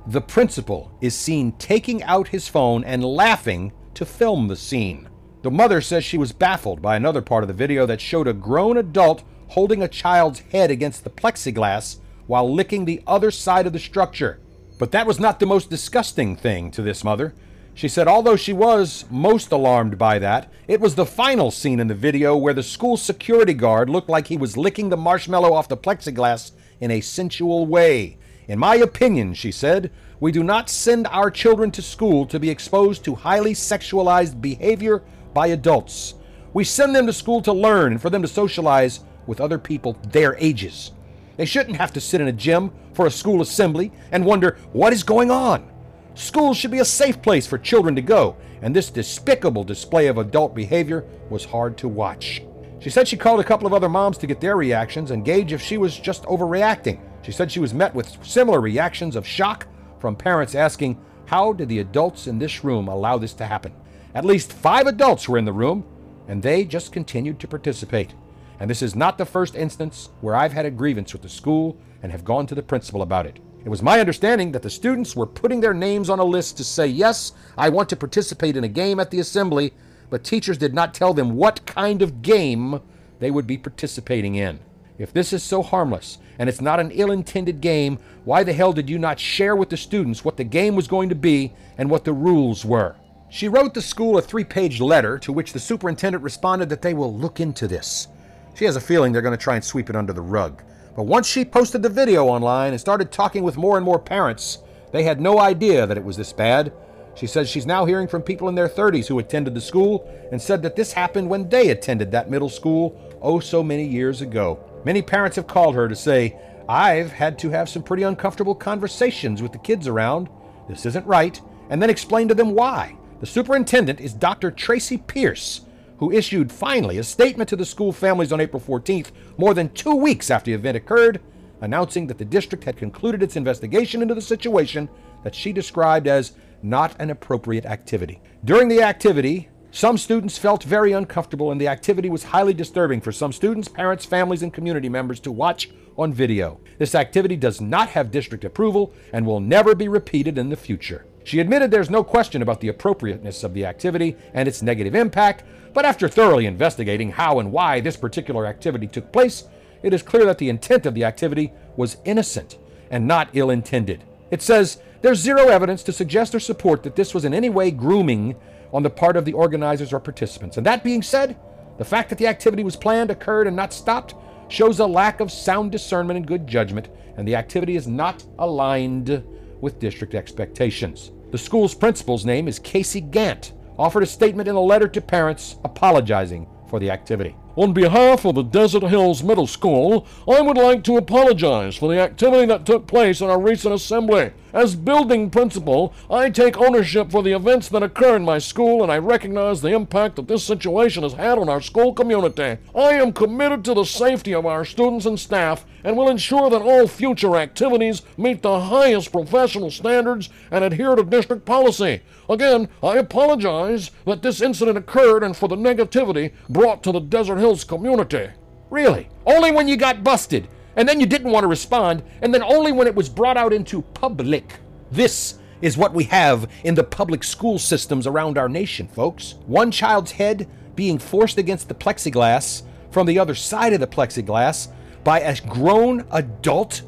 the 0.07 0.21
principal 0.21 0.91
is 1.01 1.13
seen 1.13 1.51
taking 1.51 2.01
out 2.01 2.29
his 2.29 2.47
phone 2.47 2.83
and 2.83 3.03
laughing 3.03 3.73
to 3.93 4.07
film 4.07 4.47
the 4.47 4.55
scene. 4.55 5.07
The 5.43 5.51
mother 5.51 5.81
says 5.81 6.03
she 6.03 6.17
was 6.17 6.31
baffled 6.31 6.81
by 6.81 6.95
another 6.95 7.21
part 7.21 7.43
of 7.43 7.47
the 7.47 7.53
video 7.53 7.85
that 7.85 8.01
showed 8.01 8.27
a 8.27 8.33
grown 8.33 8.75
adult 8.75 9.21
holding 9.49 9.83
a 9.83 9.87
child's 9.87 10.39
head 10.51 10.71
against 10.71 11.03
the 11.03 11.11
plexiglass 11.11 11.97
while 12.25 12.51
licking 12.51 12.85
the 12.85 13.03
other 13.05 13.29
side 13.29 13.67
of 13.67 13.73
the 13.73 13.77
structure. 13.77 14.39
But 14.79 14.91
that 14.93 15.05
was 15.05 15.19
not 15.19 15.39
the 15.39 15.45
most 15.45 15.69
disgusting 15.69 16.35
thing 16.35 16.71
to 16.71 16.81
this 16.81 17.03
mother. 17.03 17.35
She 17.75 17.87
said 17.87 18.07
although 18.07 18.35
she 18.35 18.51
was 18.51 19.05
most 19.11 19.51
alarmed 19.51 19.99
by 19.99 20.17
that, 20.17 20.51
it 20.67 20.81
was 20.81 20.95
the 20.95 21.05
final 21.05 21.51
scene 21.51 21.79
in 21.79 21.87
the 21.87 21.93
video 21.93 22.35
where 22.35 22.55
the 22.55 22.63
school 22.63 22.97
security 22.97 23.53
guard 23.53 23.91
looked 23.91 24.09
like 24.09 24.25
he 24.25 24.37
was 24.37 24.57
licking 24.57 24.89
the 24.89 24.97
marshmallow 24.97 25.53
off 25.53 25.67
the 25.67 25.77
plexiglass 25.77 26.53
in 26.81 26.91
a 26.91 26.99
sensual 26.99 27.65
way. 27.65 28.17
In 28.47 28.59
my 28.59 28.75
opinion, 28.75 29.33
she 29.33 29.51
said, 29.51 29.91
we 30.19 30.31
do 30.31 30.43
not 30.43 30.69
send 30.69 31.07
our 31.07 31.31
children 31.31 31.71
to 31.71 31.81
school 31.81 32.25
to 32.25 32.39
be 32.39 32.49
exposed 32.49 33.05
to 33.05 33.15
highly 33.15 33.53
sexualized 33.53 34.41
behavior 34.41 35.01
by 35.33 35.47
adults. 35.47 36.15
We 36.53 36.63
send 36.63 36.95
them 36.95 37.05
to 37.05 37.13
school 37.13 37.41
to 37.43 37.53
learn 37.53 37.93
and 37.93 38.01
for 38.01 38.09
them 38.09 38.21
to 38.21 38.27
socialize 38.27 38.99
with 39.25 39.39
other 39.39 39.57
people 39.57 39.97
their 40.09 40.35
ages. 40.37 40.91
They 41.37 41.45
shouldn't 41.45 41.77
have 41.77 41.93
to 41.93 42.01
sit 42.01 42.19
in 42.19 42.27
a 42.27 42.33
gym 42.33 42.71
for 42.93 43.07
a 43.07 43.11
school 43.11 43.41
assembly 43.41 43.91
and 44.11 44.25
wonder 44.25 44.57
what 44.73 44.93
is 44.93 45.03
going 45.03 45.31
on. 45.31 45.71
School 46.13 46.53
should 46.53 46.71
be 46.71 46.79
a 46.79 46.85
safe 46.85 47.21
place 47.21 47.47
for 47.47 47.57
children 47.57 47.95
to 47.95 48.01
go, 48.01 48.35
and 48.61 48.75
this 48.75 48.89
despicable 48.89 49.63
display 49.63 50.07
of 50.07 50.17
adult 50.17 50.53
behavior 50.53 51.05
was 51.29 51.45
hard 51.45 51.77
to 51.77 51.87
watch. 51.87 52.43
She 52.81 52.89
said 52.89 53.07
she 53.07 53.15
called 53.15 53.39
a 53.39 53.43
couple 53.43 53.67
of 53.67 53.73
other 53.73 53.87
moms 53.87 54.17
to 54.17 54.27
get 54.27 54.41
their 54.41 54.57
reactions 54.57 55.11
and 55.11 55.23
gauge 55.23 55.53
if 55.53 55.61
she 55.61 55.77
was 55.77 55.99
just 55.99 56.23
overreacting. 56.23 56.99
She 57.21 57.31
said 57.31 57.51
she 57.51 57.59
was 57.59 57.75
met 57.75 57.93
with 57.93 58.17
similar 58.25 58.59
reactions 58.59 59.15
of 59.15 59.25
shock 59.25 59.67
from 59.99 60.15
parents 60.15 60.55
asking, 60.55 60.99
How 61.27 61.53
did 61.53 61.69
the 61.69 61.77
adults 61.77 62.25
in 62.25 62.39
this 62.39 62.63
room 62.63 62.87
allow 62.87 63.19
this 63.19 63.33
to 63.35 63.45
happen? 63.45 63.71
At 64.15 64.25
least 64.25 64.51
five 64.51 64.87
adults 64.87 65.29
were 65.29 65.37
in 65.37 65.45
the 65.45 65.53
room, 65.53 65.85
and 66.27 66.41
they 66.41 66.65
just 66.65 66.91
continued 66.91 67.39
to 67.41 67.47
participate. 67.47 68.15
And 68.59 68.67
this 68.67 68.81
is 68.81 68.95
not 68.95 69.19
the 69.19 69.25
first 69.25 69.53
instance 69.53 70.09
where 70.21 70.35
I've 70.35 70.53
had 70.53 70.65
a 70.65 70.71
grievance 70.71 71.13
with 71.13 71.21
the 71.21 71.29
school 71.29 71.77
and 72.01 72.11
have 72.11 72.25
gone 72.25 72.47
to 72.47 72.55
the 72.55 72.63
principal 72.63 73.03
about 73.03 73.27
it. 73.27 73.39
It 73.63 73.69
was 73.69 73.83
my 73.83 73.99
understanding 73.99 74.51
that 74.53 74.63
the 74.63 74.71
students 74.71 75.15
were 75.15 75.27
putting 75.27 75.61
their 75.61 75.75
names 75.75 76.09
on 76.09 76.17
a 76.17 76.23
list 76.23 76.57
to 76.57 76.63
say, 76.63 76.87
Yes, 76.87 77.33
I 77.59 77.69
want 77.69 77.89
to 77.89 77.95
participate 77.95 78.57
in 78.57 78.63
a 78.63 78.67
game 78.67 78.99
at 78.99 79.11
the 79.11 79.19
assembly, 79.19 79.71
but 80.11 80.23
teachers 80.23 80.59
did 80.59 80.75
not 80.75 80.93
tell 80.93 81.15
them 81.15 81.35
what 81.35 81.65
kind 81.65 82.03
of 82.03 82.21
game 82.21 82.81
they 83.19 83.31
would 83.31 83.47
be 83.47 83.57
participating 83.57 84.35
in. 84.35 84.59
If 84.99 85.13
this 85.13 85.33
is 85.33 85.41
so 85.41 85.63
harmless 85.63 86.19
and 86.37 86.47
it's 86.47 86.61
not 86.61 86.79
an 86.79 86.91
ill 86.91 87.11
intended 87.11 87.61
game, 87.61 87.97
why 88.25 88.43
the 88.43 88.53
hell 88.53 88.73
did 88.73 88.89
you 88.89 88.99
not 88.99 89.19
share 89.19 89.55
with 89.55 89.69
the 89.69 89.77
students 89.77 90.23
what 90.23 90.37
the 90.37 90.43
game 90.43 90.75
was 90.75 90.87
going 90.87 91.09
to 91.09 91.15
be 91.15 91.53
and 91.79 91.89
what 91.89 92.03
the 92.03 92.13
rules 92.13 92.63
were? 92.65 92.95
She 93.29 93.47
wrote 93.47 93.73
the 93.73 93.81
school 93.81 94.17
a 94.17 94.21
three 94.21 94.43
page 94.43 94.81
letter 94.81 95.17
to 95.19 95.31
which 95.31 95.53
the 95.53 95.59
superintendent 95.59 96.23
responded 96.23 96.67
that 96.69 96.81
they 96.81 96.93
will 96.93 97.15
look 97.17 97.39
into 97.39 97.67
this. 97.67 98.09
She 98.53 98.65
has 98.65 98.75
a 98.75 98.81
feeling 98.81 99.13
they're 99.13 99.21
going 99.21 99.37
to 99.37 99.43
try 99.43 99.55
and 99.55 99.63
sweep 99.63 99.89
it 99.89 99.95
under 99.95 100.11
the 100.11 100.21
rug. 100.21 100.61
But 100.93 101.03
once 101.03 101.25
she 101.25 101.45
posted 101.45 101.81
the 101.81 101.89
video 101.89 102.25
online 102.25 102.73
and 102.73 102.81
started 102.81 103.11
talking 103.13 103.43
with 103.43 103.55
more 103.55 103.77
and 103.77 103.85
more 103.85 103.97
parents, 103.97 104.59
they 104.91 105.03
had 105.03 105.21
no 105.21 105.39
idea 105.39 105.87
that 105.87 105.97
it 105.97 106.03
was 106.03 106.17
this 106.17 106.33
bad. 106.33 106.73
She 107.15 107.27
says 107.27 107.49
she's 107.49 107.65
now 107.65 107.85
hearing 107.85 108.07
from 108.07 108.21
people 108.21 108.49
in 108.49 108.55
their 108.55 108.69
30s 108.69 109.07
who 109.07 109.19
attended 109.19 109.53
the 109.53 109.61
school 109.61 110.09
and 110.31 110.41
said 110.41 110.61
that 110.63 110.75
this 110.75 110.93
happened 110.93 111.29
when 111.29 111.49
they 111.49 111.69
attended 111.69 112.11
that 112.11 112.29
middle 112.29 112.49
school 112.49 112.99
oh 113.21 113.39
so 113.39 113.61
many 113.61 113.85
years 113.85 114.21
ago. 114.21 114.59
Many 114.85 115.01
parents 115.01 115.35
have 115.35 115.47
called 115.47 115.75
her 115.75 115.87
to 115.87 115.95
say, 115.95 116.37
I've 116.67 117.11
had 117.11 117.37
to 117.39 117.49
have 117.49 117.69
some 117.69 117.83
pretty 117.83 118.03
uncomfortable 118.03 118.55
conversations 118.55 119.41
with 119.41 119.51
the 119.51 119.57
kids 119.59 119.87
around. 119.87 120.29
This 120.69 120.85
isn't 120.85 121.05
right, 121.05 121.39
and 121.69 121.81
then 121.81 121.89
explain 121.89 122.27
to 122.29 122.33
them 122.33 122.55
why. 122.55 122.95
The 123.19 123.25
superintendent 123.25 123.99
is 123.99 124.13
Dr. 124.13 124.51
Traci 124.51 125.05
Pierce, 125.05 125.61
who 125.97 126.11
issued 126.11 126.51
finally 126.51 126.97
a 126.97 127.03
statement 127.03 127.49
to 127.49 127.55
the 127.55 127.65
school 127.65 127.91
families 127.91 128.31
on 128.31 128.41
April 128.41 128.61
14th, 128.61 129.11
more 129.37 129.53
than 129.53 129.69
two 129.73 129.95
weeks 129.95 130.31
after 130.31 130.49
the 130.49 130.55
event 130.55 130.77
occurred, 130.77 131.21
announcing 131.61 132.07
that 132.07 132.17
the 132.17 132.25
district 132.25 132.63
had 132.63 132.77
concluded 132.77 133.21
its 133.21 133.35
investigation 133.35 134.01
into 134.01 134.15
the 134.15 134.21
situation 134.21 134.89
that 135.23 135.35
she 135.35 135.53
described 135.53 136.07
as 136.07 136.33
not 136.63 136.95
an 136.99 137.09
appropriate 137.09 137.65
activity. 137.65 138.21
During 138.43 138.67
the 138.67 138.81
activity, 138.81 139.49
some 139.71 139.97
students 139.97 140.37
felt 140.37 140.63
very 140.63 140.91
uncomfortable, 140.91 141.51
and 141.51 141.61
the 141.61 141.69
activity 141.69 142.09
was 142.09 142.23
highly 142.23 142.53
disturbing 142.53 142.99
for 142.99 143.11
some 143.11 143.31
students, 143.31 143.69
parents, 143.69 144.05
families, 144.05 144.43
and 144.43 144.53
community 144.53 144.89
members 144.89 145.19
to 145.21 145.31
watch 145.31 145.69
on 145.97 146.13
video. 146.13 146.59
This 146.77 146.95
activity 146.95 147.37
does 147.37 147.61
not 147.61 147.89
have 147.89 148.11
district 148.11 148.43
approval 148.43 148.93
and 149.13 149.25
will 149.25 149.39
never 149.39 149.73
be 149.73 149.87
repeated 149.87 150.37
in 150.37 150.49
the 150.49 150.57
future. 150.57 151.05
She 151.23 151.39
admitted 151.39 151.71
there's 151.71 151.89
no 151.89 152.03
question 152.03 152.41
about 152.41 152.59
the 152.59 152.67
appropriateness 152.67 153.43
of 153.43 153.53
the 153.53 153.65
activity 153.65 154.17
and 154.33 154.47
its 154.47 154.61
negative 154.61 154.95
impact, 154.95 155.43
but 155.73 155.85
after 155.85 156.09
thoroughly 156.09 156.47
investigating 156.47 157.11
how 157.11 157.39
and 157.39 157.51
why 157.51 157.79
this 157.79 157.95
particular 157.95 158.45
activity 158.45 158.87
took 158.87 159.11
place, 159.13 159.45
it 159.83 159.93
is 159.93 160.01
clear 160.01 160.25
that 160.25 160.37
the 160.37 160.49
intent 160.49 160.85
of 160.85 160.93
the 160.93 161.05
activity 161.05 161.53
was 161.77 161.97
innocent 162.03 162.57
and 162.89 163.07
not 163.07 163.29
ill 163.33 163.51
intended. 163.51 164.03
It 164.31 164.41
says 164.41 164.81
there's 165.01 165.19
zero 165.19 165.47
evidence 165.47 165.83
to 165.83 165.93
suggest 165.93 166.35
or 166.35 166.39
support 166.39 166.83
that 166.83 166.95
this 166.95 167.13
was 167.13 167.25
in 167.25 167.33
any 167.33 167.49
way 167.49 167.71
grooming 167.71 168.35
on 168.73 168.83
the 168.83 168.89
part 168.89 169.17
of 169.17 169.25
the 169.25 169.33
organizers 169.33 169.91
or 169.91 169.99
participants. 169.99 170.57
And 170.57 170.65
that 170.65 170.83
being 170.83 171.01
said, 171.01 171.37
the 171.77 171.85
fact 171.85 172.09
that 172.09 172.17
the 172.17 172.27
activity 172.27 172.63
was 172.63 172.75
planned, 172.75 173.09
occurred, 173.09 173.47
and 173.47 173.55
not 173.55 173.73
stopped 173.73 174.15
shows 174.47 174.79
a 174.79 174.85
lack 174.85 175.19
of 175.19 175.31
sound 175.31 175.71
discernment 175.71 176.17
and 176.17 176.27
good 176.27 176.45
judgment, 176.45 176.89
and 177.17 177.27
the 177.27 177.35
activity 177.35 177.75
is 177.75 177.87
not 177.87 178.23
aligned 178.37 179.23
with 179.61 179.79
district 179.79 180.13
expectations. 180.13 181.11
The 181.31 181.37
school's 181.37 181.73
principal's 181.73 182.25
name 182.25 182.47
is 182.47 182.59
Casey 182.59 183.01
Gant, 183.01 183.53
offered 183.79 184.03
a 184.03 184.07
statement 184.07 184.49
in 184.49 184.55
a 184.55 184.61
letter 184.61 184.87
to 184.89 185.01
parents 185.01 185.55
apologizing 185.63 186.47
for 186.71 186.79
the 186.79 186.89
activity. 186.89 187.35
On 187.57 187.73
behalf 187.73 188.23
of 188.23 188.35
the 188.35 188.43
Desert 188.43 188.83
Hills 188.83 189.21
Middle 189.21 189.45
School, 189.45 190.07
I 190.25 190.39
would 190.39 190.57
like 190.57 190.85
to 190.85 190.95
apologize 190.95 191.75
for 191.75 191.91
the 191.93 191.99
activity 191.99 192.45
that 192.45 192.65
took 192.65 192.87
place 192.87 193.19
in 193.19 193.29
our 193.29 193.39
recent 193.39 193.75
assembly. 193.75 194.31
As 194.53 194.75
building 194.75 195.29
principal, 195.29 195.93
I 196.09 196.29
take 196.29 196.57
ownership 196.57 197.11
for 197.11 197.23
the 197.23 197.33
events 197.33 197.67
that 197.69 197.83
occur 197.83 198.15
in 198.15 198.23
my 198.23 198.39
school 198.39 198.83
and 198.83 198.91
I 198.91 198.99
recognize 198.99 199.61
the 199.61 199.73
impact 199.73 200.15
that 200.15 200.29
this 200.29 200.45
situation 200.45 201.03
has 201.03 201.13
had 201.13 201.37
on 201.37 201.49
our 201.49 201.59
school 201.59 201.93
community. 201.93 202.57
I 202.73 202.93
am 202.93 203.11
committed 203.11 203.65
to 203.65 203.73
the 203.73 203.83
safety 203.83 204.33
of 204.33 204.45
our 204.45 204.63
students 204.63 205.05
and 205.05 205.19
staff 205.19 205.65
and 205.83 205.97
will 205.97 206.09
ensure 206.09 206.49
that 206.49 206.61
all 206.61 206.87
future 206.87 207.35
activities 207.35 208.01
meet 208.17 208.41
the 208.41 208.59
highest 208.59 209.11
professional 209.11 209.71
standards 209.71 210.29
and 210.51 210.63
adhere 210.63 210.95
to 210.95 211.03
district 211.03 211.45
policy. 211.45 212.01
Again, 212.29 212.69
I 212.81 212.97
apologize 212.97 213.91
that 214.05 214.21
this 214.21 214.41
incident 214.41 214.77
occurred 214.77 215.23
and 215.23 215.35
for 215.35 215.47
the 215.47 215.55
negativity 215.55 216.33
brought 216.49 216.83
to 216.83 216.91
the 216.91 216.99
Desert 216.99 217.37
Hills 217.37 217.63
community. 217.63 218.29
Really? 218.69 219.09
Only 219.25 219.51
when 219.51 219.67
you 219.67 219.75
got 219.75 220.03
busted, 220.03 220.47
and 220.75 220.87
then 220.87 220.99
you 220.99 221.05
didn't 221.05 221.31
want 221.31 221.43
to 221.43 221.47
respond, 221.47 222.03
and 222.21 222.33
then 222.33 222.43
only 222.43 222.71
when 222.71 222.87
it 222.87 222.95
was 222.95 223.09
brought 223.09 223.37
out 223.37 223.53
into 223.53 223.81
public. 223.81 224.59
This 224.91 225.39
is 225.61 225.77
what 225.77 225.93
we 225.93 226.05
have 226.05 226.49
in 226.63 226.75
the 226.75 226.83
public 226.83 227.23
school 227.23 227.59
systems 227.59 228.07
around 228.07 228.37
our 228.37 228.49
nation, 228.49 228.87
folks. 228.87 229.35
One 229.45 229.71
child's 229.71 230.11
head 230.11 230.49
being 230.75 230.97
forced 230.97 231.37
against 231.37 231.67
the 231.67 231.75
plexiglass 231.75 232.63
from 232.89 233.07
the 233.07 233.19
other 233.19 233.35
side 233.35 233.73
of 233.73 233.79
the 233.79 233.87
plexiglass 233.87 234.69
by 235.03 235.19
a 235.21 235.39
grown 235.41 236.05
adult 236.11 236.83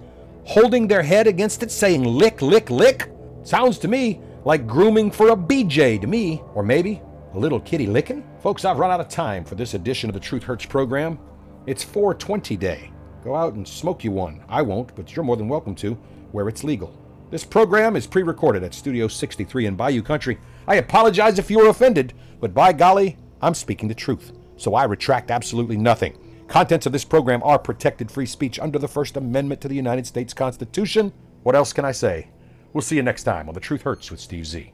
holding 0.45 0.87
their 0.87 1.03
head 1.03 1.27
against 1.27 1.63
it 1.63 1.71
saying 1.71 2.03
lick, 2.03 2.41
lick, 2.41 2.69
lick. 2.69 3.09
Sounds 3.43 3.77
to 3.79 3.87
me 3.87 4.21
like 4.45 4.67
grooming 4.67 5.09
for 5.09 5.29
a 5.29 5.35
BJ 5.35 5.99
to 6.01 6.07
me, 6.07 6.41
or 6.53 6.63
maybe 6.63 7.01
a 7.33 7.39
little 7.39 7.59
kitty 7.59 7.87
licking. 7.87 8.27
Folks, 8.41 8.65
I've 8.65 8.77
run 8.77 8.91
out 8.91 8.99
of 8.99 9.07
time 9.07 9.45
for 9.45 9.55
this 9.55 9.73
edition 9.73 10.09
of 10.09 10.13
the 10.13 10.19
Truth 10.19 10.43
Hurts 10.43 10.65
program. 10.65 11.17
It's 11.65 11.83
420 11.83 12.57
day. 12.57 12.91
Go 13.23 13.35
out 13.35 13.53
and 13.53 13.65
smoke 13.65 14.03
you 14.03 14.11
one. 14.11 14.43
I 14.49 14.61
won't, 14.61 14.93
but 14.95 15.15
you're 15.15 15.23
more 15.23 15.37
than 15.37 15.47
welcome 15.47 15.75
to, 15.75 15.93
where 16.33 16.49
it's 16.49 16.63
legal. 16.63 16.97
This 17.31 17.45
program 17.45 17.95
is 17.95 18.05
pre 18.05 18.21
recorded 18.21 18.63
at 18.63 18.73
Studio 18.73 19.07
63 19.07 19.65
in 19.65 19.75
Bayou 19.75 20.01
Country. 20.01 20.37
I 20.67 20.75
apologize 20.75 21.39
if 21.39 21.49
you 21.49 21.59
were 21.59 21.69
offended, 21.69 22.13
but 22.39 22.53
by 22.53 22.73
golly, 22.73 23.17
I'm 23.41 23.53
speaking 23.53 23.87
the 23.87 23.95
truth, 23.95 24.33
so 24.57 24.75
I 24.75 24.83
retract 24.83 25.31
absolutely 25.31 25.77
nothing. 25.77 26.17
Contents 26.53 26.85
of 26.85 26.91
this 26.91 27.03
program 27.03 27.41
are 27.41 27.57
protected 27.57 28.11
free 28.11 28.27
speech 28.27 28.59
under 28.59 28.77
the 28.77 28.87
First 28.87 29.17
Amendment 29.17 29.59
to 29.61 29.67
the 29.67 29.73
United 29.73 30.05
States 30.05 30.35
Constitution. 30.35 31.11
What 31.41 31.55
else 31.55 31.73
can 31.73 31.83
I 31.83 31.91
say? 31.91 32.27
We'll 32.73 32.83
see 32.83 32.95
you 32.95 33.01
next 33.01 33.23
time 33.23 33.47
on 33.49 33.55
The 33.55 33.59
Truth 33.59 33.81
Hurts 33.81 34.11
with 34.11 34.19
Steve 34.19 34.45
Z. 34.45 34.71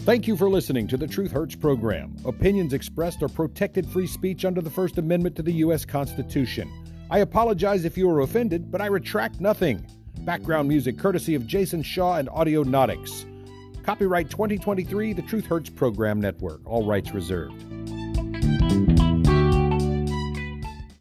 Thank 0.00 0.26
you 0.26 0.36
for 0.36 0.50
listening 0.50 0.88
to 0.88 0.96
the 0.96 1.06
Truth 1.06 1.30
Hurts 1.30 1.54
program. 1.54 2.16
Opinions 2.24 2.72
expressed 2.72 3.22
are 3.22 3.28
protected 3.28 3.88
free 3.88 4.08
speech 4.08 4.44
under 4.44 4.60
the 4.60 4.70
First 4.70 4.98
Amendment 4.98 5.36
to 5.36 5.42
the 5.44 5.52
U.S. 5.52 5.84
Constitution. 5.84 6.68
I 7.12 7.20
apologize 7.20 7.84
if 7.84 7.96
you 7.96 8.08
were 8.08 8.22
offended, 8.22 8.72
but 8.72 8.80
I 8.80 8.86
retract 8.86 9.40
nothing. 9.40 9.86
Background 10.22 10.66
music 10.66 10.98
courtesy 10.98 11.36
of 11.36 11.46
Jason 11.46 11.80
Shaw 11.80 12.16
and 12.16 12.28
Audionautix. 12.28 13.37
Copyright 13.88 14.28
2023, 14.28 15.14
the 15.14 15.22
Truth 15.22 15.46
Hurts 15.46 15.70
Program 15.70 16.20
Network, 16.20 16.60
all 16.66 16.84
rights 16.84 17.12
reserved. 17.12 17.77